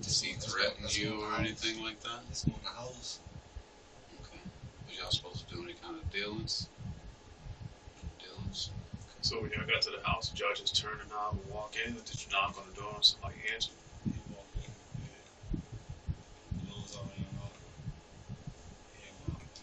[0.00, 0.32] Does he
[0.92, 1.40] Let's go- threaten let's go you or house.
[1.40, 2.20] anything like that?
[2.28, 3.18] Let's go in the house.
[4.20, 4.40] Okay.
[4.88, 6.68] Was y'all supposed to do any kind of dealings?
[8.20, 8.70] Dealings?
[9.22, 11.74] So when y'all got to the house, did y'all just turn the knob and walk
[11.86, 13.74] in, or did you knock on the door and somebody answered?
[14.04, 14.62] He walked in.
[15.00, 15.60] Yeah.
[16.60, 17.56] The door was already unlocked.
[18.98, 19.60] He ain't locked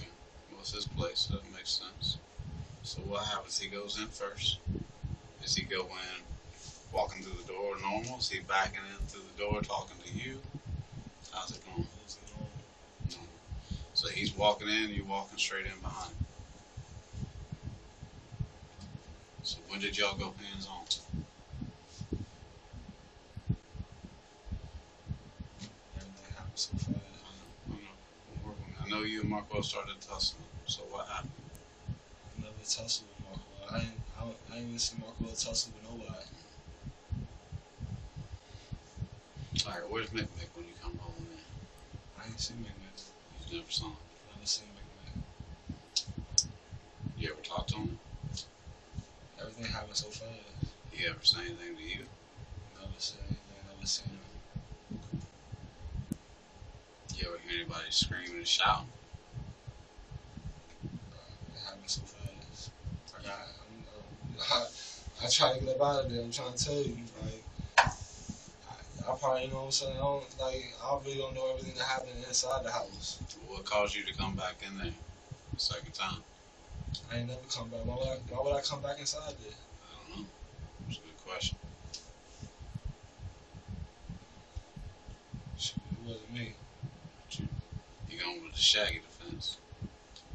[0.00, 0.08] it.
[0.50, 2.18] Well, it's his place, so that makes sense.
[2.82, 3.58] So what happens?
[3.58, 4.58] He goes in first.
[5.42, 6.33] Does he go in
[6.94, 8.18] walking through the door normal?
[8.18, 10.40] Is he backing in through the door talking to you?
[11.32, 11.80] How's it going?
[11.80, 12.48] It was normal.
[13.10, 13.16] No.
[13.94, 16.14] So he's walking in, you walking straight in behind.
[19.42, 20.84] So when did y'all go hands on?
[20.88, 21.00] So.
[28.80, 30.44] I know, you and Marco started tussling.
[30.66, 31.32] So what happened?
[32.38, 33.74] I never tussled with Marco.
[33.74, 36.24] I ain't, I, I ain't even see Marco tussle with nobody.
[39.66, 41.38] Right, where's Mick Mick when you come home in?
[42.20, 43.02] I ain't seen Mick Mick.
[43.48, 43.92] You never saw him.
[44.28, 46.44] I Never seen Mick Mick.
[47.16, 47.98] You ever talked to him?
[49.40, 50.74] Everything happened so fast.
[50.90, 52.04] He ever say anything to you?
[52.74, 53.74] Never said anything.
[53.74, 55.00] Never seen him.
[57.16, 58.88] You ever hear anybody screaming and shouting?
[60.84, 62.70] It happened so fast.
[63.16, 63.30] I.
[63.30, 63.84] I'm,
[64.38, 66.22] uh, I, I try to get up out of there.
[66.22, 67.43] I'm trying to tell you, like.
[69.24, 69.96] Probably, you know what I'm saying.
[69.96, 70.74] I don't like.
[70.84, 73.18] I really don't know everything that happened inside the house.
[73.48, 74.92] What caused you to come back in there
[75.54, 76.18] the second time?
[77.10, 77.86] I ain't never come back.
[77.86, 78.16] Why would I?
[78.28, 79.54] Why would I come back inside there?
[79.80, 80.26] I don't know.
[80.88, 81.56] It's a good question.
[85.56, 86.52] Shit, It wasn't me.
[88.10, 89.56] You going with the shaggy defense?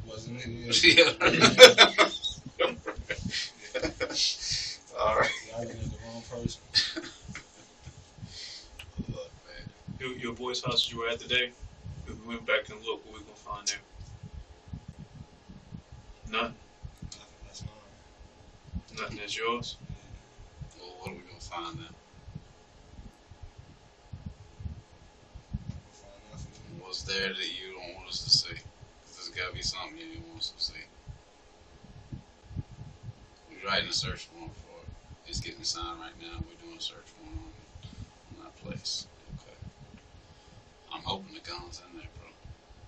[0.04, 0.68] It wasn't me.
[0.82, 1.12] Yeah.
[4.98, 5.30] All right.
[5.48, 6.60] Y'all looking at the wrong person.
[9.08, 9.64] Look, man.
[10.62, 11.50] Your, your house you were at today.
[12.06, 13.78] If we went back and look, what we gonna find there?
[16.30, 16.56] Nothing.
[17.12, 17.38] Nothing.
[17.46, 18.98] That's mine.
[19.00, 19.76] Nothing that's yours.
[20.78, 21.94] Well, what are we gonna find then?
[25.92, 26.52] Find nothing.
[26.80, 28.54] What's there that you don't want us to see?
[29.04, 30.84] 'Cause there's gotta be something you didn't want us to see.
[33.50, 34.88] We're writing a search warrant for it.
[35.26, 36.40] It's getting signed right now.
[36.48, 39.06] We're doing a search warrant on, on that place.
[41.00, 42.28] I'm hoping the gun's in there, bro.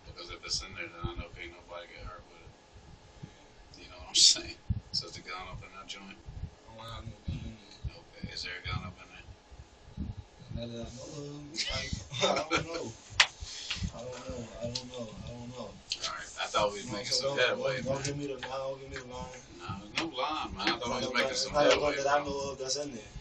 [0.04, 3.80] Because if it's in there, then I know can't nobody get hurt with it.
[3.80, 4.60] You know what I'm saying?
[4.92, 6.20] So is the gun up in that joint?
[6.68, 7.56] Oh, I don't have no gun.
[7.88, 8.28] Okay.
[8.36, 9.24] Is there a gun up in there?
[10.60, 11.56] Not that I know of.
[11.56, 11.88] Like,
[12.20, 12.92] I don't know.
[13.96, 14.44] I don't know.
[14.60, 15.08] I don't know.
[15.08, 15.72] I don't know.
[15.72, 16.28] Alright.
[16.36, 18.76] I thought we was making So some headway, Don't, don't give me the no.
[18.76, 19.40] Don't give me the line.
[19.56, 20.68] No, there's no line, man.
[20.68, 21.96] I thought we was Not making some not headway.
[21.96, 23.12] gun that I know of that's in there.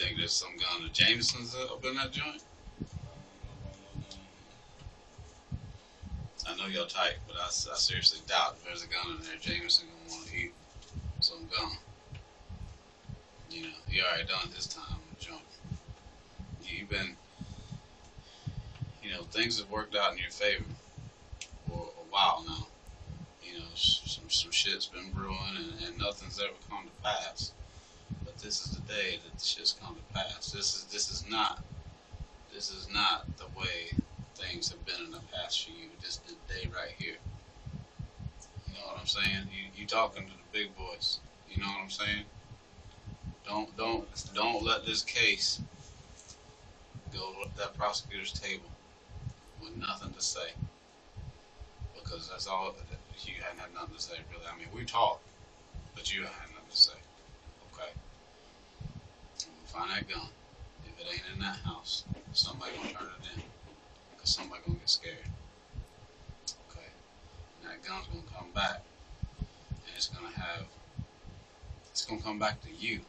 [0.00, 2.42] Think there's some gun of Jameson's up in that joint?
[6.48, 9.36] I know y'all tight, but I, I seriously doubt if there's a gun in there.
[9.38, 10.52] Jameson gonna want to eat
[11.20, 11.72] some gun.
[13.50, 15.40] You know, he already done his time in the.
[16.62, 17.16] You've been,
[19.02, 20.64] you know, things have worked out in your favor
[21.68, 22.66] for a while now.
[23.42, 27.52] You know, some some shit's been brewing and, and nothing's ever come to pass.
[28.42, 30.50] This is the day that the shit's come to pass.
[30.50, 31.62] This is this is not
[32.52, 33.92] this is not the way
[34.34, 35.88] things have been in the past for you.
[36.00, 37.16] This is the day right here.
[38.66, 39.48] You know what I'm saying?
[39.52, 41.20] You you talking to the big boys.
[41.50, 42.24] You know what I'm saying?
[43.46, 45.60] Don't don't don't let this case
[47.12, 48.70] go to that prosecutor's table
[49.62, 50.50] with nothing to say.
[51.94, 52.74] Because that's all
[53.24, 54.46] you hadn't had nothing to say really.
[54.52, 55.22] I mean we talked,
[55.94, 56.98] but you had nothing to say.
[57.72, 57.90] Okay.
[59.46, 60.26] We'll find that gun.
[60.84, 63.42] If it ain't in that house, somebody gonna turn it in.
[64.18, 65.30] Cause somebody gonna get scared.
[66.70, 66.90] Okay.
[67.62, 68.82] And that gun's gonna come back.
[69.38, 70.66] And it's gonna have
[71.92, 73.00] it's gonna come back to you.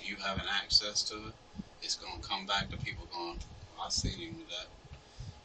[0.00, 1.34] You having access to it.
[1.82, 3.38] It's gonna come back to people going,
[3.76, 4.66] well, I seen him with that.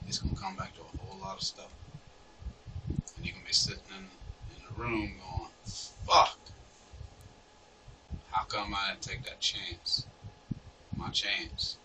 [0.08, 1.72] It's gonna come back to a whole lot of stuff.
[2.90, 4.06] And you're gonna be sitting in,
[4.56, 5.52] in the room going,
[6.08, 6.40] fuck.
[8.32, 10.06] How come I didn't take that chance?
[10.98, 11.78] My chance.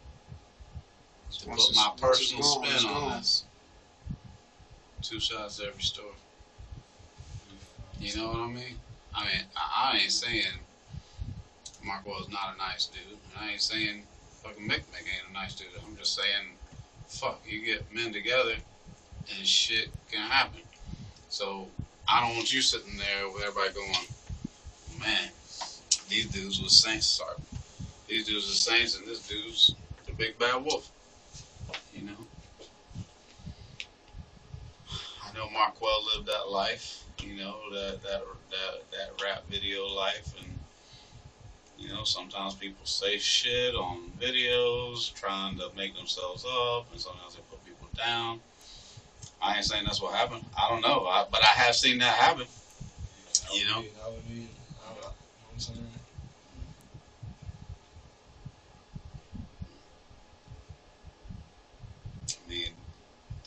[1.40, 3.18] To Once put my personal gone, spin on gone.
[3.18, 3.44] this.
[5.02, 6.08] Two sides to every story.
[8.00, 8.78] You know what I mean?
[9.14, 10.58] I mean, I, I ain't saying
[11.84, 13.18] Marquell's not a nice dude.
[13.38, 14.02] I ain't saying
[14.42, 15.68] fucking Mick Mick ain't a nice dude.
[15.86, 16.48] I'm just saying,
[17.06, 18.54] fuck, you get men together
[19.36, 20.60] and shit can happen.
[21.28, 21.68] So
[22.08, 24.06] I don't want you sitting there with everybody going,
[25.00, 25.28] man,
[26.08, 27.36] these dudes was saints, sorry.
[28.12, 30.92] These dudes are saints and this dude's the big bad wolf.
[31.94, 32.26] You know?
[35.24, 40.34] I know Marquell lived that life, you know, that that that that rap video life
[40.38, 40.58] and
[41.78, 47.34] you know, sometimes people say shit on videos trying to make themselves up and sometimes
[47.34, 48.40] they put people down.
[49.40, 50.44] I ain't saying that's what happened.
[50.54, 51.06] I don't know.
[51.06, 52.46] I, but I have seen that happen.
[53.54, 53.80] You know?
[53.80, 54.48] That would be.
[54.84, 55.88] I, I, you know what I'm saying.
[62.28, 62.68] I mean,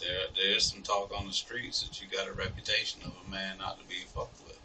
[0.05, 3.57] there there's some talk on the streets that you got a reputation of a man
[3.57, 4.59] not to be fucked with.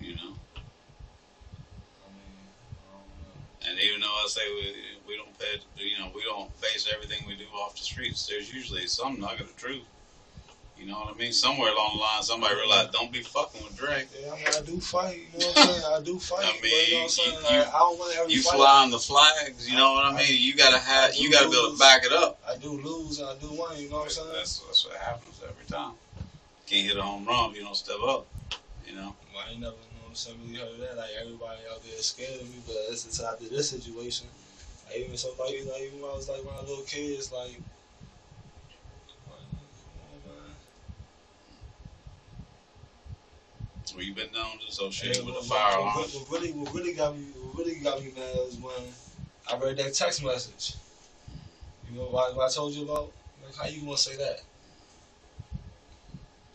[0.00, 0.34] You know?
[3.66, 4.74] And even though I say we,
[5.08, 8.52] we don't pay, you know, we don't base everything we do off the streets, there's
[8.52, 9.84] usually some nugget of truth.
[10.78, 11.32] You know what I mean?
[11.32, 14.08] Somewhere along the line, somebody realized, don't be fucking with Drake.
[14.20, 15.20] Yeah, I mean, I do fight.
[15.32, 15.94] You know what I'm saying?
[15.94, 16.44] I do fight.
[16.44, 18.54] I but you know what I'm mean, you- Like, I don't want every You fight.
[18.56, 20.40] flying the flags, you know what I mean?
[20.40, 22.40] You gotta have, you gotta be able to back it up.
[22.46, 23.78] I do lose and I do win.
[23.80, 24.28] You know what I'm saying?
[24.34, 25.94] That's, that's what happens every time.
[26.66, 28.26] Can't hit a home run if you don't step up.
[28.86, 29.14] You know?
[29.32, 30.96] Well, I ain't never, you know what I'm saying, really heard of that.
[30.96, 34.26] Like, everybody out there is scared of me, but it's after this situation.
[34.86, 37.16] Like, even somebody, like, even when I was, like, when I was a little kid,
[37.18, 37.60] it's like,
[39.30, 40.54] like, come on, man.
[43.94, 45.94] Well, you been known to associate And with what- a what- firearm.
[45.94, 48.94] What, what really, what really got me, what really got me mad was when
[49.50, 50.74] I read that text message.
[51.88, 53.12] You know what, what I told you about?
[53.44, 54.40] Like, how you gonna say that?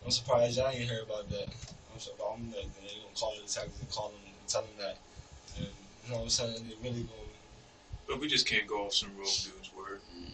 [0.04, 1.48] I'm surprised y'all ain't hear about that.
[1.98, 4.62] some about them, like, then they gonna call the detectives and call them and tell
[4.62, 4.98] them that.
[5.58, 5.66] And,
[6.06, 6.54] you know what I'm saying?
[6.54, 7.16] They really gonna.
[8.08, 10.02] But we just can't go off some road dude's word.
[10.18, 10.32] Mm,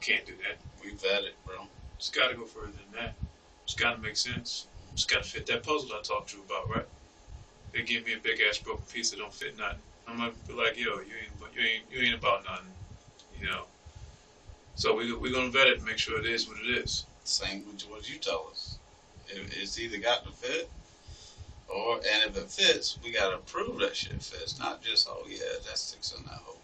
[0.00, 0.58] Can't do that.
[0.84, 1.66] We've had it, bro.
[1.96, 3.14] It's got to go further than that.
[3.64, 4.66] It's got to make sense.
[4.92, 6.86] It's got to fit that puzzle I talked to you about, right?
[7.72, 9.78] They give me a big ass broken piece that don't fit nothing.
[10.06, 12.68] I'm gonna be like, yo, you ain't, you ain't, you ain't about nothing,
[13.40, 13.64] you know.
[14.74, 17.04] So we we gonna vet it and make sure it is what it is.
[17.24, 18.78] Same with what you tell us.
[19.28, 20.68] It, it's either got to fit,
[21.68, 24.58] or and if it fits, we gotta prove that shit fits.
[24.58, 26.58] Not just oh yeah, that sticks in that hole.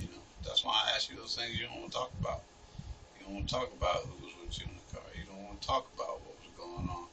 [0.00, 2.42] You know, that's why I ask you those things you don't want to talk about.
[3.18, 5.06] You don't want to talk about who was with you in the car.
[5.14, 6.25] You don't want to talk about
[6.76, 7.06] going on.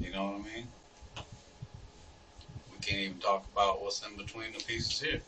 [0.00, 0.66] You know what I mean?
[2.72, 5.20] We can't even talk about what's in between the pieces here.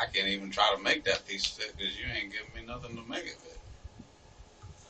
[0.00, 2.96] I can't even try to make that piece fit because you ain't giving me nothing
[2.96, 3.58] to make it fit.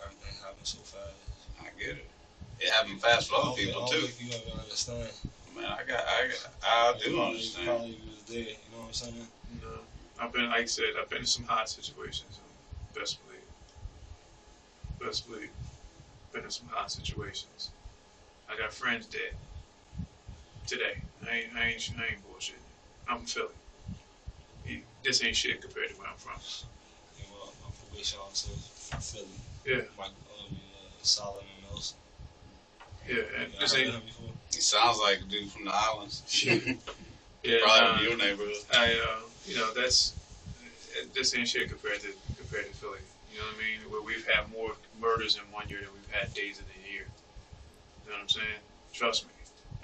[0.05, 1.15] Everything happens so fast.
[1.61, 2.09] I get it.
[2.61, 4.07] It happened fast for I other people I don't too.
[4.07, 5.11] think you ever understand.
[5.57, 7.67] Man, I got, I, got, I do You understand.
[7.67, 8.39] Probably was there.
[8.41, 9.15] You know what I'm saying?
[9.55, 9.79] You know,
[10.21, 12.39] I've been, like I said, I've been in some hot situations.
[12.95, 13.41] Best believe.
[15.01, 15.51] Best believe.
[16.33, 17.71] Been in some hot situations.
[18.49, 19.33] I got friends dead.
[20.67, 20.99] Today.
[21.29, 22.55] I ain't, I ain't, I ain't bullshitting.
[23.09, 23.55] I'm from Philly.
[24.65, 26.39] He- This ain't shit compared to where I'm from.
[27.19, 28.53] Yeah, well, I'm probation officer
[28.91, 29.27] from Philly.
[29.67, 29.83] Yeah.
[29.99, 31.95] Mike, uh, uh, Solomon Mills.
[33.09, 33.89] Yeah, and You this ain't.
[33.89, 34.31] of him before?
[34.55, 36.23] He sounds like a dude from the islands.
[37.43, 38.57] Yeah, Probably nah, from your neighborhood.
[38.75, 40.13] I, uh, you know, that's
[41.15, 42.99] this ain't shit compared to compared to Philly.
[43.33, 43.91] You know what I mean?
[43.91, 47.07] Where we've had more murders in one year than we've had days in a year.
[48.05, 48.61] You know what I'm saying?
[48.93, 49.33] Trust me,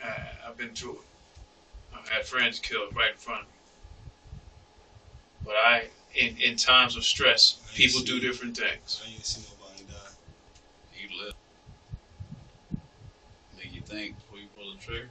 [0.02, 0.98] I, I've been through it.
[1.96, 3.52] I've had friends killed right in front of me.
[5.44, 9.02] But I, in in times of stress, people do different things.
[9.04, 10.12] I ain't seen nobody die.
[11.00, 11.34] You live.
[13.56, 15.08] Make you think before you pull the trigger.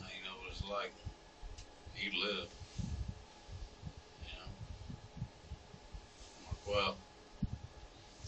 [0.00, 0.92] Now you know what it's like.
[1.98, 2.48] You live.
[4.22, 4.50] You know.
[6.46, 6.94] Marquell,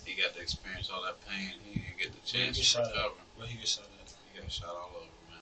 [0.04, 1.56] he got to experience all that pain.
[1.64, 2.92] He didn't get the chance to shot at?
[2.92, 3.14] recover.
[3.36, 4.12] Where he get shot at?
[4.32, 5.40] He got shot all over, man.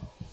[0.00, 0.30] All over.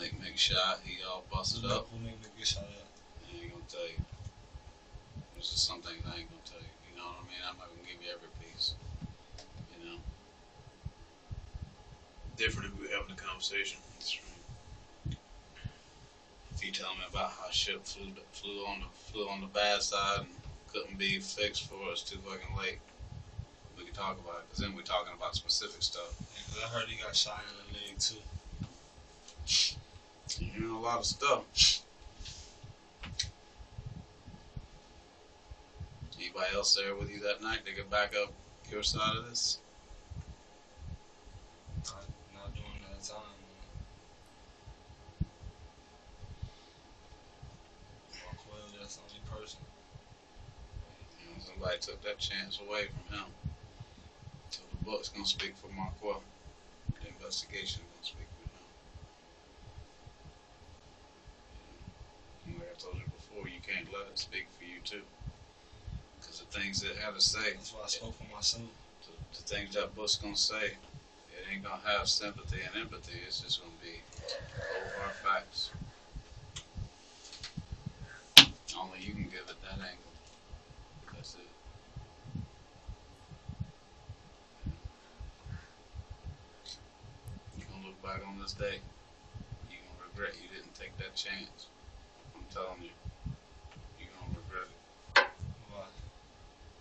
[0.00, 0.80] Mick Mick shot.
[0.84, 1.88] He all busted up.
[1.92, 2.88] Who made me get shot at?
[3.28, 4.00] I ain't gonna tell you.
[5.34, 6.72] There's just some things I ain't gonna tell you.
[6.88, 7.42] You know what I mean?
[7.44, 8.74] I'm not gonna give you every piece.
[9.76, 9.98] You know?
[12.36, 13.78] Different if we were having a conversation.
[16.60, 16.70] That's right.
[16.70, 19.82] If you tell me about how shit flew flew on the flew on the bad
[19.82, 20.28] side and
[20.72, 22.78] couldn't be fixed for us too fucking late,
[23.76, 24.50] we could talk about it.
[24.50, 26.14] Cause then we're talking about specific stuff.
[26.58, 28.16] Yeah, I heard he got shot in the leg too.
[30.38, 31.42] You hearing a lot of stuff.
[36.18, 38.32] Anybody else there with you that night to get back up
[38.70, 39.58] your side of this?
[41.84, 42.04] Not,
[42.34, 43.38] not during that time.
[48.12, 49.60] Marquell, that's the only person.
[51.58, 53.24] Somebody took that chance away from him.
[54.50, 56.22] So the book's gonna speak for Marquell.
[57.02, 58.62] The investigation gonna speak for him.
[62.46, 65.02] You know, like I told you before, you can't let it speak for you too.
[66.20, 68.62] Because the things it had to say, That's why I spoke for myself.
[69.02, 73.18] the, the things that book's gonna say, it ain't gonna have sympathy and empathy.
[73.26, 73.98] It's just gonna be
[74.78, 75.72] over hard facts.
[78.78, 80.12] Only you can give it that angle.
[81.12, 81.48] That's it.
[88.08, 88.80] You're gonna look back on this day.
[89.70, 91.66] You're gonna regret you didn't take that chance.
[92.34, 92.90] I'm telling you.
[93.98, 95.26] You're gonna regret it.
[95.68, 95.84] Why?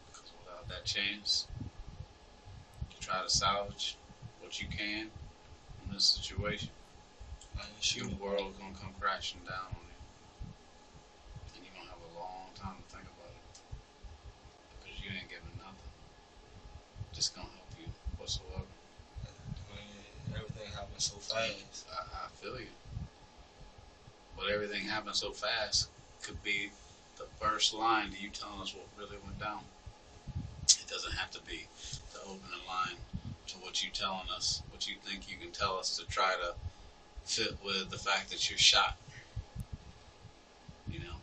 [0.07, 3.97] Because without that chance, you try to salvage
[4.39, 5.09] what you can
[5.83, 6.69] in this situation,
[7.95, 8.19] your him.
[8.19, 9.99] world gonna come crashing down on you.
[11.55, 13.59] And you're gonna have a long time to think about it.
[14.79, 15.91] Because you ain't giving nothing.
[17.11, 18.71] Just gonna help you whatsoever.
[19.67, 19.97] I mean,
[21.01, 21.85] so fast.
[21.91, 22.67] I, I feel you.
[24.35, 25.89] But everything happened so fast
[26.23, 26.69] could be
[27.17, 29.61] the first line to you telling us what really went down.
[30.67, 31.67] It doesn't have to be
[32.13, 32.97] the opening line
[33.47, 36.53] to what you telling us, what you think you can tell us to try to
[37.25, 38.97] fit with the fact that you're shot.
[40.89, 41.15] You know?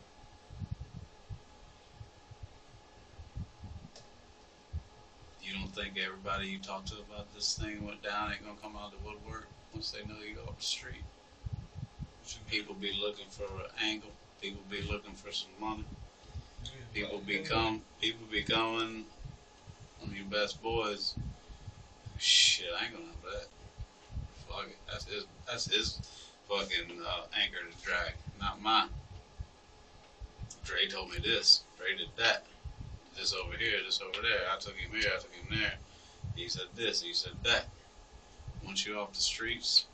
[5.41, 8.75] You don't think everybody you talk to about this thing went down ain't gonna come
[8.75, 11.03] out of the woodwork once they know you go up the street?
[12.49, 14.09] People be looking for an angle.
[14.41, 15.83] People be looking for some money.
[16.93, 19.05] People become people becoming
[19.99, 21.15] one of your best boys.
[22.17, 23.47] Shit, I ain't gonna have that.
[24.47, 24.77] Fuck it.
[24.89, 25.99] That's his that's his
[26.49, 28.89] fucking uh, anchor to drag, not mine.
[30.63, 31.63] Dre told me this.
[31.77, 32.45] Dre did that.
[33.17, 34.47] This over here, this over there.
[34.51, 35.73] I took him here, I took him there.
[36.35, 37.65] He said this, he said that.
[38.65, 39.85] Once you're off the streets,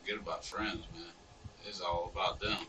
[0.00, 1.04] forget about friends, man.
[1.66, 2.66] It's all about them.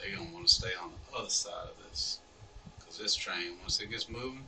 [0.00, 2.20] They gonna want to stay on the other side of this.
[2.84, 4.44] Cause this train, once it gets moving,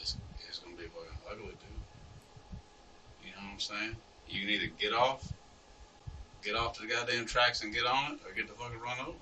[0.00, 0.16] it's,
[0.48, 1.58] it's gonna be fucking ugly, dude.
[3.24, 3.96] You know what I'm saying?
[4.28, 5.32] You can either get off,
[6.42, 9.18] get off the goddamn tracks and get on it, or get the fucking run over.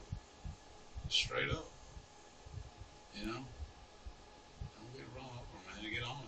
[1.09, 1.71] Straight up.
[3.15, 3.45] You know?
[4.77, 5.93] Don't get run over, man.
[5.93, 6.26] Get on it.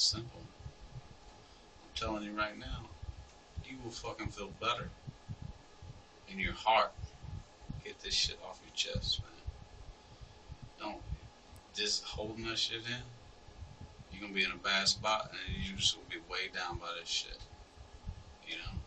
[0.00, 0.40] Simple.
[0.40, 2.88] I'm telling you right now,
[3.66, 4.88] you will fucking feel better
[6.26, 6.92] in your heart.
[7.84, 9.30] Get this shit off your chest, man.
[10.80, 11.02] Don't
[11.74, 13.02] just holding that shit in.
[14.10, 16.88] You're gonna be in a bad spot, and you just gonna be weighed down by
[16.98, 17.38] this shit.
[18.48, 18.80] You know.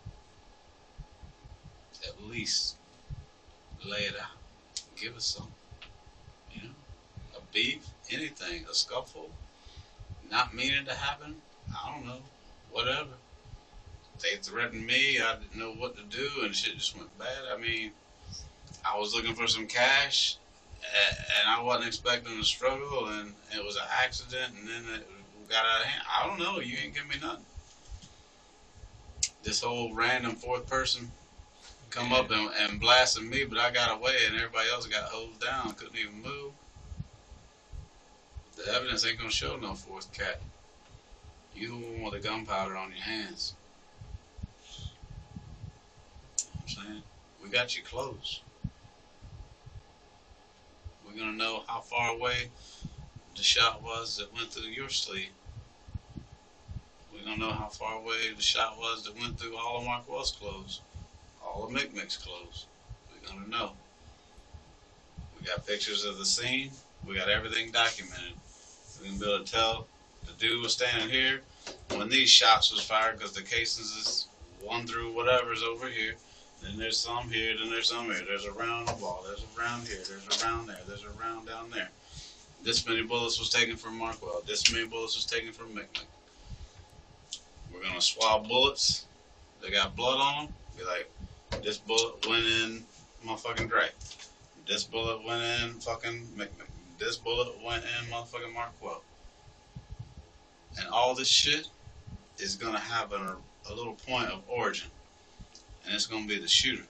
[2.07, 2.77] At least
[3.85, 4.81] lay it out.
[4.95, 5.53] Give us some.
[6.51, 9.29] You know, a beef, anything, a scuffle,
[10.33, 11.35] not meaning to happen.
[11.71, 12.17] I don't know,
[12.71, 13.11] whatever.
[14.21, 15.21] They threatened me.
[15.21, 17.43] I didn't know what to do, and shit just went bad.
[17.53, 17.91] I mean,
[18.83, 20.37] I was looking for some cash,
[20.81, 25.07] and I wasn't expecting a struggle, and it was an accident, and then it
[25.49, 26.03] got out of hand.
[26.11, 26.59] I don't know.
[26.59, 27.45] You ain't give me nothing.
[29.43, 31.11] This whole random fourth person
[31.91, 35.41] come up and, and blasted me, but I got away, and everybody else got hosed
[35.41, 36.53] down, couldn't even move.
[38.55, 40.41] The evidence ain't gonna show no fourth cat.
[41.55, 43.55] You the one with the gunpowder on your hands.
[46.61, 47.03] I'm saying
[47.43, 48.41] we got you close.
[51.05, 52.49] We're gonna know how far away
[53.35, 55.29] the shot was that went through your sleeve.
[57.11, 60.31] We're gonna know how far away the shot was that went through all of Marquell's
[60.31, 60.81] clothes,
[61.43, 62.67] all of Mick Mick's clothes.
[63.11, 63.73] We're gonna know.
[65.39, 66.71] We got pictures of the scene.
[67.07, 68.33] We got everything documented.
[69.01, 69.87] We can be able to tell
[70.25, 71.41] the dude was standing here
[71.95, 74.27] when these shots was fired because the casings is
[74.61, 76.13] one through whatever's over here.
[76.61, 78.23] Then there's some here, then there's some here.
[78.25, 81.09] There's a round the wall, there's a round here, there's a round there, there's a
[81.21, 81.89] round down there.
[82.63, 84.45] This many bullets was taken from Marquell.
[84.45, 86.03] This many bullets was taken from Mick.
[87.73, 89.05] We're gonna swab bullets.
[89.61, 90.53] They got blood on them.
[90.77, 91.09] Be like,
[91.61, 92.85] this bullet went in
[93.25, 93.89] motherfucking Dre.
[94.65, 96.47] This bullet went in fucking Mick.
[96.97, 99.01] This bullet went in motherfucking Marquell.
[100.77, 101.67] And all this shit
[102.37, 103.35] is gonna have a,
[103.69, 104.89] a little point of origin.
[105.85, 106.85] And it's gonna be the shooter.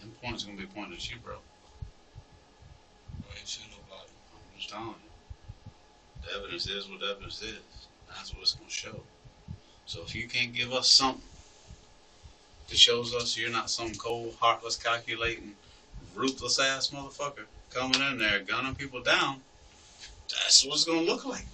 [0.00, 1.34] Them points gonna be pointed at you, bro.
[1.34, 4.10] I ain't shooting nobody.
[4.32, 4.94] I'm just telling you.
[6.22, 7.60] The evidence is what the evidence is.
[8.08, 9.00] That's what it's gonna show.
[9.86, 11.22] So if you can't give us something
[12.68, 15.54] that shows us you're not some cold, heartless, calculating,
[16.16, 19.40] ruthless ass motherfucker coming in there gunning people down,
[20.28, 21.44] that's what it's gonna look like.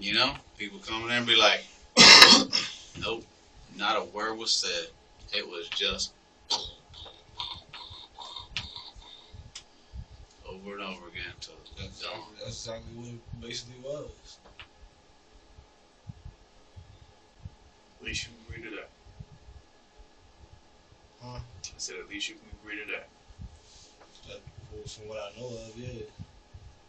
[0.00, 1.64] You know, people coming in and be like,
[3.00, 3.24] nope,
[3.76, 4.88] not a word was said.
[5.32, 6.12] It was just
[10.48, 14.38] over and over again till That's exactly, that's exactly what it basically was.
[18.00, 18.88] At least you agree to that.
[21.20, 21.40] Huh?
[21.78, 23.08] I said, at least you can agree to that.
[24.26, 24.40] That,
[24.72, 26.02] well, from what I know of, yeah.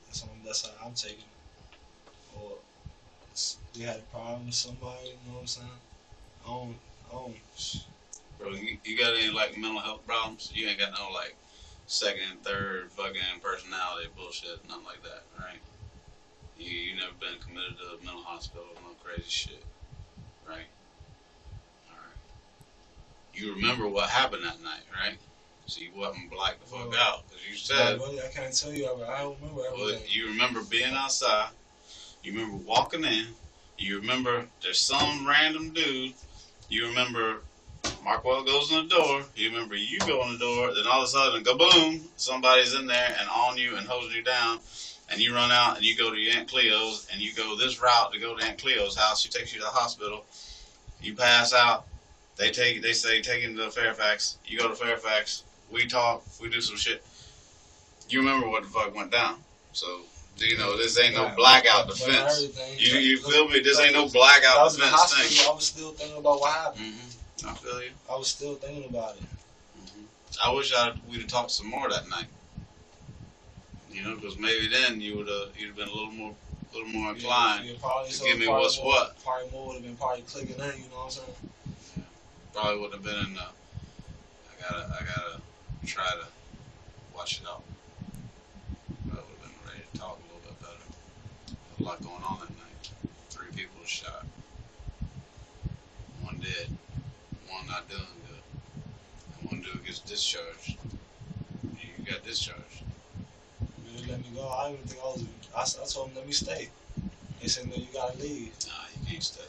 [0.08, 2.36] That's, that's how I'm taking it.
[2.36, 2.54] Or
[3.78, 5.68] we had a problem with somebody, you know what I'm saying?
[6.44, 6.76] I don't,
[7.08, 7.36] I don't,
[8.40, 10.52] Bro, you, you got any like mental health problems?
[10.56, 11.36] You ain't got no like
[11.86, 15.62] second, third fucking personality bullshit, nothing like that, right?
[16.58, 19.64] You you never been committed to a mental hospital, no crazy shit,
[20.48, 20.66] right?
[23.40, 25.18] You remember what happened that night, right?
[25.66, 28.74] So you wasn't blacked the fuck Well, out because you said I, I can't tell
[28.74, 30.08] you, I, I don't remember Well, everything.
[30.10, 31.50] you remember being outside.
[32.22, 33.28] You remember walking in.
[33.78, 36.14] You remember there's some random dude.
[36.68, 37.44] You remember
[38.04, 39.24] Marquell goes in the door.
[39.36, 40.74] You remember you go in the door.
[40.74, 42.02] Then all of a sudden, kaboom!
[42.18, 44.60] Somebody's in there and on you and holding you down.
[45.10, 47.82] And you run out and you go to your Aunt Cleo's and you go this
[47.82, 49.22] route to go to Aunt Cleo's house.
[49.22, 50.26] She takes you to the hospital.
[51.02, 51.86] You pass out.
[52.40, 52.82] They take.
[52.82, 54.38] They say take him to Fairfax.
[54.46, 55.44] You go to Fairfax.
[55.70, 56.24] We talk.
[56.42, 57.04] We do some shit.
[58.08, 59.36] You remember what the fuck went down.
[59.74, 60.00] So
[60.38, 62.48] you know this ain't no blackout defense.
[62.78, 63.60] You you feel me?
[63.60, 65.48] This ain't no blackout was in the defense thing.
[65.48, 66.86] I was still thinking about what happened.
[66.86, 67.92] hmm I feel you.
[68.10, 69.24] I was still thinking about it.
[69.76, 70.04] hmm
[70.44, 72.28] I wish I we'd have talked some more that night.
[73.92, 76.34] You know, because maybe then you would have you'd have been a little more
[76.72, 77.66] a little more inclined.
[77.66, 79.22] Yeah, to so give me what's more, what.
[79.26, 80.58] Probably more would have been probably clicking in.
[80.58, 81.28] You know what I'm saying?
[82.60, 83.42] Probably wouldn't have been in the.
[83.42, 85.42] I gotta I gotta
[85.86, 86.28] try to
[87.16, 87.64] watch it out.
[89.08, 90.84] Probably would have been ready to talk a little bit better.
[91.80, 92.92] A lot going on that night.
[93.30, 94.26] Three people shot.
[96.22, 96.68] One dead.
[97.48, 98.44] One not doing good.
[99.40, 100.76] And one dude gets discharged.
[101.64, 102.84] You got discharged.
[103.96, 104.50] They let me go.
[104.50, 105.24] I didn't think I was.
[105.56, 106.68] I, I told them let me stay.
[107.42, 108.52] They said no, you gotta leave.
[108.68, 109.48] Nah, you can't stay.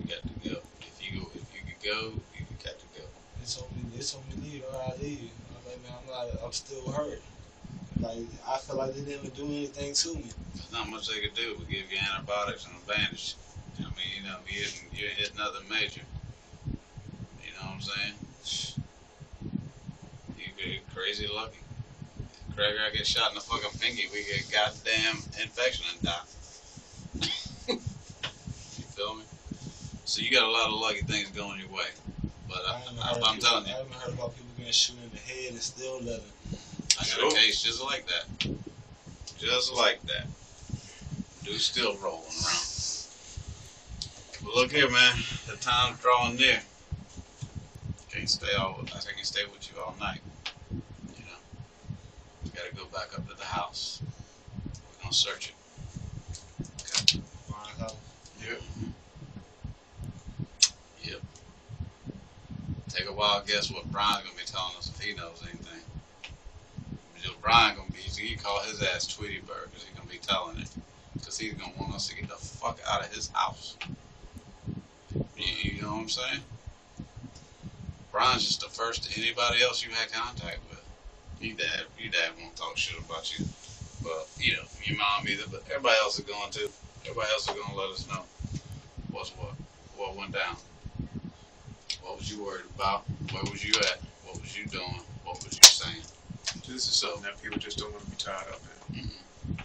[0.00, 0.56] You got to go.
[0.80, 3.04] If you go, if you could go, you got to go.
[3.46, 4.64] They told me they told me leave.
[4.68, 5.30] I gotta leave.
[5.54, 6.44] I'm like man, I'm not.
[6.44, 7.22] I'm still hurt.
[8.00, 10.30] Like I feel like they didn't even do anything to me.
[10.54, 13.36] There's not much they could do but give you antibiotics and a bandage.
[13.78, 16.00] I mean, you know, you hit, you hit nothing major.
[16.66, 18.14] You know what I'm saying?
[20.36, 21.58] You get crazy lucky.
[22.56, 26.26] Craig, I get shot in the fucking pinky, we get goddamn infection and die.
[27.68, 29.22] you feel me?
[30.04, 31.86] So you got a lot of lucky things going your way.
[32.56, 34.50] But I I, haven't I, heard I'm people- telling you, I haven't heard about people
[34.56, 36.22] getting shot in the head and still living.
[36.52, 37.28] I got Sure.
[37.28, 38.56] a case just like that.
[39.38, 40.26] Just like that.
[41.44, 42.66] Dude still rolling around.
[44.42, 45.16] But look here, man.
[45.46, 46.62] The time's drawing near.
[48.10, 48.80] Can't stay all.
[48.86, 50.20] I can't stay with you all night.
[50.72, 51.38] You know.
[52.44, 54.00] You gotta go back up to the house.
[54.64, 56.66] We're gonna search it.
[56.80, 57.20] Okay.
[57.50, 57.96] Find out.
[58.40, 58.62] Yep.
[58.80, 58.90] Yep.
[62.96, 65.82] Take a wild guess what Brian's gonna be telling us if he knows anything.
[67.14, 70.58] Because Brian gonna be, he call his ass Tweety Bird because he's gonna be telling
[70.58, 70.70] it.
[71.18, 73.78] Because he's gonna want us to get the fuck out of his house.
[75.36, 76.42] You, you know what I'm saying?
[78.12, 80.82] Brian's just the first to anybody else you had contact with.
[81.40, 83.44] Your dad, your dad won't talk shit about you.
[84.02, 86.72] But, you know, your mom either, but everybody else is going to.
[87.04, 88.26] Everybody else is gonna let us know
[89.10, 89.54] what's what,
[89.96, 90.56] what went down.
[92.06, 93.02] What was you worried about?
[93.32, 93.98] Where was you at?
[94.24, 95.00] What was you doing?
[95.24, 96.02] What was you saying?
[96.68, 98.60] This is something that people just don't want to be tied up
[98.94, 99.00] in.
[99.02, 99.58] Mm-mm.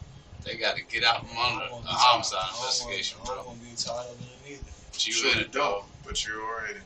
[0.43, 3.19] They got to get out from I under don't a homicide tied- I don't investigation,
[3.19, 3.43] wanna- I bro.
[3.43, 4.71] don't want to be tied up in it either.
[4.91, 5.83] But you sure in you it, dog.
[5.83, 6.83] don't, but you're in it.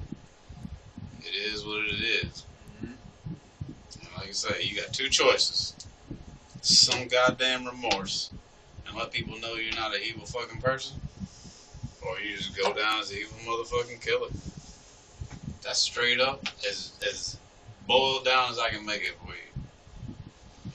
[1.26, 2.44] It is what it is.
[2.84, 2.98] Mhm.
[4.18, 5.74] Like I say, you got two choices.
[6.62, 8.30] Some goddamn remorse
[8.86, 11.00] and let people know you're not an evil fucking person.
[12.02, 14.30] Or you just go down as an evil motherfucking killer.
[15.66, 17.38] That's straight up as as
[17.88, 19.64] boiled down as I can make it for you.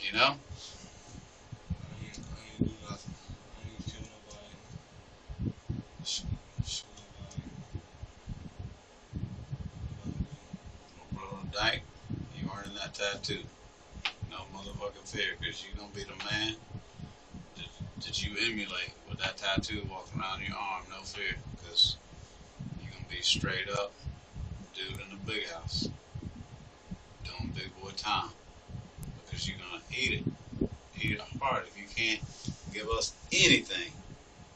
[0.00, 0.34] You know?
[12.36, 13.40] You earning that tattoo.
[14.30, 16.54] No motherfucking fear, because you gonna be the man
[17.56, 17.66] that,
[18.04, 20.84] that you emulate with that tattoo walking around your arm.
[20.90, 21.96] No fear, because
[22.80, 23.92] you gonna be straight up
[24.80, 25.88] dude in the big house.
[27.24, 28.30] Doing big boy time.
[29.24, 30.24] Because you're gonna eat it.
[31.00, 32.20] Eat it hard if you can't
[32.72, 33.92] give us anything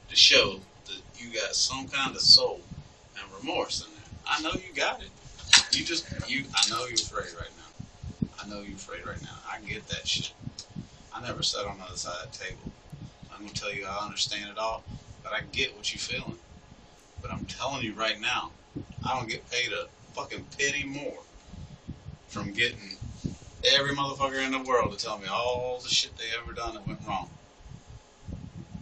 [0.09, 2.61] to show that you got some kind of soul
[3.17, 4.05] and remorse in there.
[4.27, 5.11] I know you got it.
[5.73, 8.29] You just you I know you're afraid right now.
[8.43, 9.37] I know you're afraid right now.
[9.51, 10.33] I get that shit.
[11.13, 12.61] I never sat on the other side of the table.
[13.33, 14.83] I'm gonna tell you I understand it all,
[15.23, 16.39] but I get what you're feeling.
[17.23, 18.51] But I'm telling you right now,
[19.07, 21.19] I don't get paid a fucking penny more
[22.29, 22.97] from getting
[23.75, 26.87] every motherfucker in the world to tell me all the shit they ever done that
[26.87, 27.29] went wrong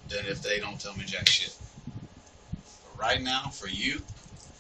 [0.09, 1.54] than if they don't tell me jack shit.
[2.84, 4.02] But right now, for you,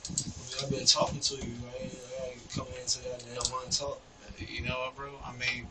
[0.08, 1.42] I mean, I've been talking to you.
[1.42, 1.92] I ain't,
[2.22, 4.00] I ain't coming into that and I want to talk.
[4.38, 5.12] You know what, bro?
[5.24, 5.68] I mean,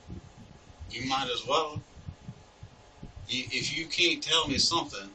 [0.92, 1.82] you might as well.
[3.28, 5.10] If you can't tell me something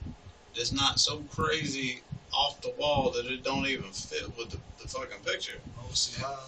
[0.55, 2.01] that's not so crazy
[2.37, 6.21] off the wall that it don't even fit with the, the fucking picture, don't see
[6.21, 6.39] how.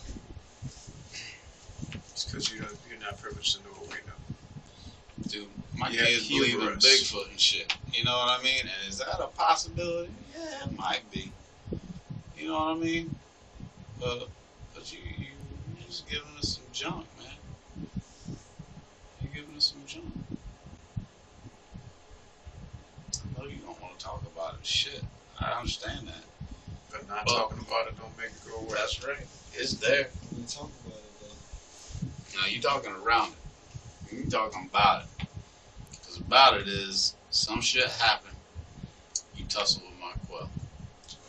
[2.11, 5.29] It's because you don't, you're not privileged to know what we know.
[5.29, 6.69] dude, my Yeah, kids believe in.
[6.79, 7.75] Bigfoot and shit.
[7.93, 8.61] You know what I mean?
[8.61, 10.13] And is that a possibility?
[10.37, 11.33] Yeah, it might be.
[12.37, 13.15] You know what I mean?
[14.01, 14.29] But
[14.75, 15.27] but you you
[15.77, 17.89] you're just giving us some junk, man.
[19.23, 20.13] You're giving us some junk.
[23.15, 24.67] I know you don't want to talk about it.
[24.67, 25.03] Shit,
[25.59, 26.25] I understand that.
[26.89, 28.75] But not Well- talking about it don't make it go away.
[28.79, 29.27] That's right.
[29.55, 30.09] It's there.
[30.37, 32.39] We talk about it though.
[32.41, 34.15] Now you talking around it.
[34.15, 35.27] You talking about it.
[35.91, 38.37] Because about it is some shit happened.
[39.35, 40.49] You tussle with my quill.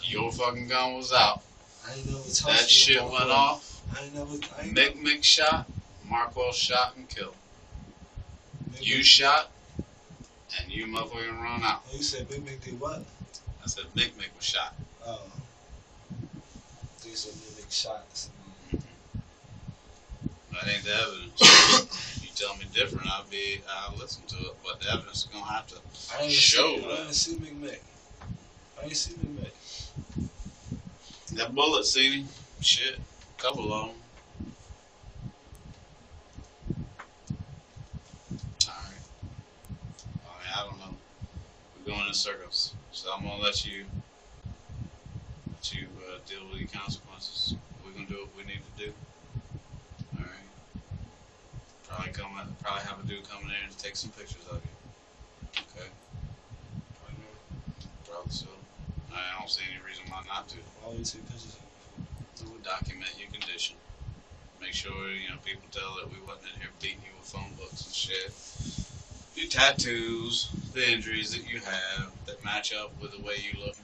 [0.03, 1.41] Your fucking gun was out.
[1.87, 3.13] I ain't never touched That him, shit Marco.
[3.17, 3.81] went off.
[3.97, 4.31] I ain't never.
[4.59, 5.67] I ain't Mick Mick shot.
[6.07, 7.35] Marquell shot and killed.
[8.69, 9.49] never, You shot,
[10.59, 11.83] and you motherfucking run out.
[11.91, 13.03] Oh, you said Big Mick did what?
[13.69, 14.73] I said Mick Mick was shot.
[15.05, 15.21] Oh.
[17.05, 18.31] You said Big Mick shots.
[18.71, 18.81] That
[20.67, 22.19] ain't the evidence.
[22.23, 24.55] you tell me different, I'll be I'll listen to it.
[24.65, 25.75] But the evidence is gonna have to
[26.15, 27.79] I didn't Show see, I didn't see Big Mick.
[28.79, 29.53] I didn't see Big Mick.
[31.33, 32.25] that bullet see
[32.61, 32.99] shit.
[33.37, 33.95] Couple of them.
[38.67, 39.05] Alright.
[40.25, 40.95] I mean, I don't know.
[41.77, 42.73] We're going in circles.
[42.91, 43.85] So I'm gonna let you
[45.47, 47.55] let you uh, deal with the consequences.
[47.85, 48.93] We're gonna do what we need to do.
[50.17, 50.49] Alright.
[51.87, 55.61] Probably come probably have a dude come in there and take some pictures of you.
[55.69, 55.87] Okay.
[56.99, 57.23] Probably
[58.09, 58.47] Probably so.
[59.13, 60.57] I don't see any reason why not to.
[60.57, 61.57] You take pictures
[62.41, 63.75] of We document your condition.
[64.59, 67.53] Make sure, you know, people tell that we wasn't in here beating you with phone
[67.57, 68.78] books and shit.
[69.35, 73.75] Your tattoos, the injuries that you have that match up with the way you look.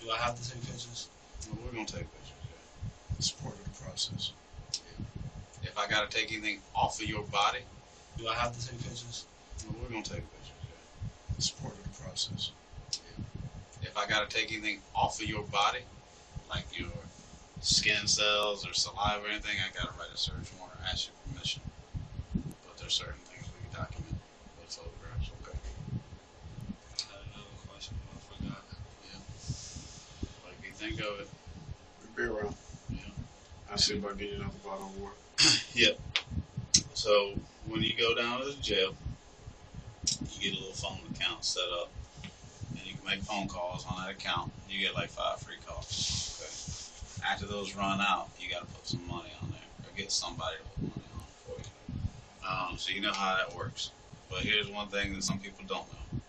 [0.00, 1.08] Do I have to take pictures?
[1.48, 2.32] Well, we're gonna take pictures.
[2.44, 3.16] Yeah.
[3.18, 4.32] It's part of the process.
[5.62, 7.60] If I gotta take anything off of your body,
[8.18, 9.24] Do I have to take pictures?
[9.66, 10.52] well, we're gonna take pictures.
[10.62, 11.36] Yeah.
[11.38, 12.50] It's part of the process.
[13.82, 15.80] If I gotta take anything off of your body,
[16.50, 16.90] like your
[17.62, 21.14] skin cells or saliva or anything, I gotta write a search warrant or ask your
[21.32, 21.62] permission.
[22.66, 24.16] But there's certain things we can document
[24.60, 25.30] with photographs.
[25.42, 25.58] Okay.
[27.08, 28.62] I had another question, but I forgot.
[30.44, 31.28] Like you think of it.
[32.16, 32.54] Be around.
[32.90, 32.98] Yeah.
[33.70, 35.14] I'll see if I get you another bottle of water.
[35.74, 35.98] Yep.
[36.94, 37.34] So
[37.66, 38.94] when you go down to the jail,
[40.32, 41.90] you get a little phone account set up,
[42.70, 44.50] and you can make phone calls on that account.
[44.68, 46.38] You get like five free calls.
[46.42, 47.32] Okay.
[47.32, 50.56] After those run out, you got to put some money on there, or get somebody
[50.56, 51.70] to put money on for you.
[52.48, 53.92] Um, so you know how that works.
[54.28, 56.20] But here's one thing that some people don't know.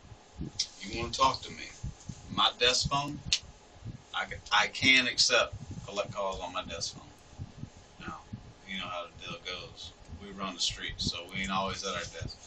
[0.81, 1.65] You want to talk to me?
[2.35, 3.32] My desk phone, I
[4.51, 5.55] I can accept
[5.85, 7.03] collect calls on my desk phone.
[8.01, 8.19] Now,
[8.67, 9.91] you know how the deal goes.
[10.21, 12.37] We run the streets, so we ain't always at our desk.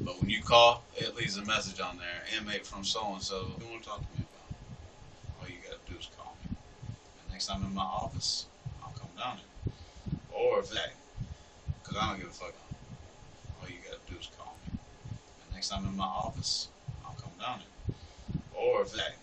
[0.00, 3.46] But when you call, it leaves a message on there, inmate from so and so.
[3.60, 5.40] You want to talk to me about?
[5.40, 6.56] All you gotta do is call me.
[6.88, 8.46] And next time I'm in my office,
[8.82, 9.74] I'll come down here.
[10.32, 10.92] Or if hey,
[11.84, 12.54] cause I don't give a fuck.
[13.60, 14.78] All you gotta do is call me.
[15.12, 16.68] And next time I'm in my office,
[17.04, 17.94] I'll come down here.
[18.56, 19.14] Or if hey,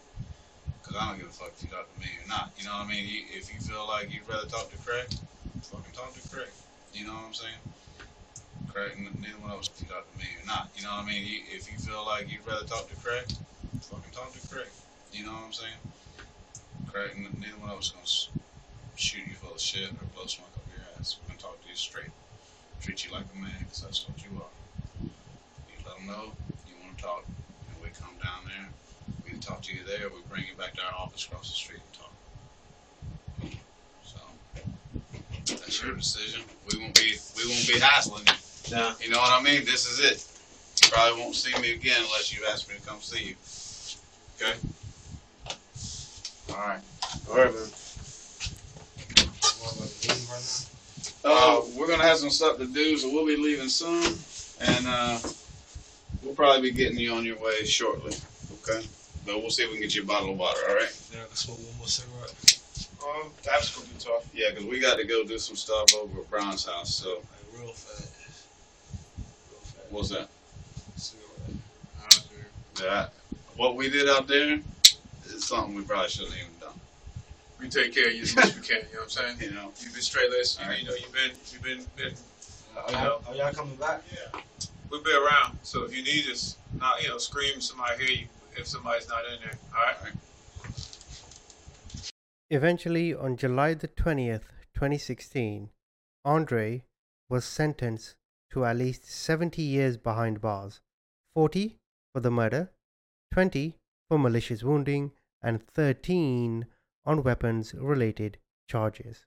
[0.90, 2.49] cause I don't give a fuck if you talk to me or not.
[2.57, 3.06] You know what I mean?
[3.06, 5.06] You, if you feel like you'd rather talk to Craig,
[5.70, 6.49] fucking talk to Craig.
[6.94, 7.61] You know what I'm saying?
[8.74, 10.70] Craig, neither one of us if you talk to me or not.
[10.76, 11.22] You know what I mean?
[11.26, 13.30] You, if you feel like you'd rather talk to Craig,
[13.86, 14.74] fucking talk to Craig.
[15.14, 15.78] You know what I'm saying?
[16.90, 18.10] Craig, neither one of us gonna
[18.98, 21.18] shoot you full of shit or blow smoke up your ass.
[21.22, 22.10] We're gonna talk to you straight.
[22.82, 24.53] Treat you like a man, 'cause that's what you are.
[25.70, 26.34] You let them know
[26.66, 27.26] you want to talk,
[27.70, 28.70] and we come down there.
[29.40, 30.10] Can talk to you there.
[30.10, 32.11] We bring you back to our office across the street and talk.
[34.03, 36.41] So that's your decision.
[36.72, 38.76] We won't be we won't be hassling you.
[38.76, 38.94] Nah.
[39.02, 39.64] You know what I mean?
[39.66, 40.26] This is it.
[40.84, 43.36] You probably won't see me again unless you ask me to come see you.
[44.41, 44.57] Okay?
[46.52, 46.82] Alright.
[47.30, 47.70] Alright, man.
[49.18, 50.66] You want like leave right
[51.24, 54.18] Uh, we're gonna have some stuff to do, so we'll be leaving soon.
[54.60, 55.20] And uh,
[56.24, 58.16] we'll probably be getting you on your way shortly.
[58.68, 58.86] Okay?
[59.30, 60.89] But we'll see if we can get you a bottle of water, alright?
[61.11, 62.34] Yeah, Then I can smoke one more cigarette.
[63.03, 64.26] Um, that's gonna be tough.
[64.34, 67.61] Yeah, 'cause we got to go do some stuff over at Brown's house, so Like
[67.61, 68.07] real fat.
[69.51, 69.85] Real fat.
[69.91, 70.30] what's that?
[70.97, 71.61] Cigarette.
[72.76, 73.14] That
[73.56, 74.60] what we did out there
[75.27, 76.80] is something we probably shouldn't even done.
[77.60, 78.77] We take care of you as much as we can.
[78.77, 79.38] You know what I'm saying?
[79.41, 79.72] You know?
[79.80, 80.57] You've been straight laced.
[80.60, 80.80] You, Alright.
[80.81, 82.14] you know, you've been, you've been, been,
[82.76, 84.01] Are y'all, are y'all coming back?
[84.11, 84.41] yeah.
[84.89, 85.60] We'll be around.
[85.61, 88.27] So if you need us, not, you know, scream, somebody hear you
[88.57, 89.57] if somebody's not in there.
[89.76, 90.13] All right.
[92.49, 94.43] Eventually, on July the 20th,
[94.73, 95.69] 2016,
[96.26, 96.84] Andre
[97.30, 98.15] was sentenced
[98.51, 100.81] to at least 70 years behind bars
[101.35, 101.77] 40
[102.13, 102.71] for the murder,
[103.31, 103.76] 20
[104.09, 105.11] for malicious wounding,
[105.41, 106.65] and 13
[107.05, 109.26] on weapons related charges.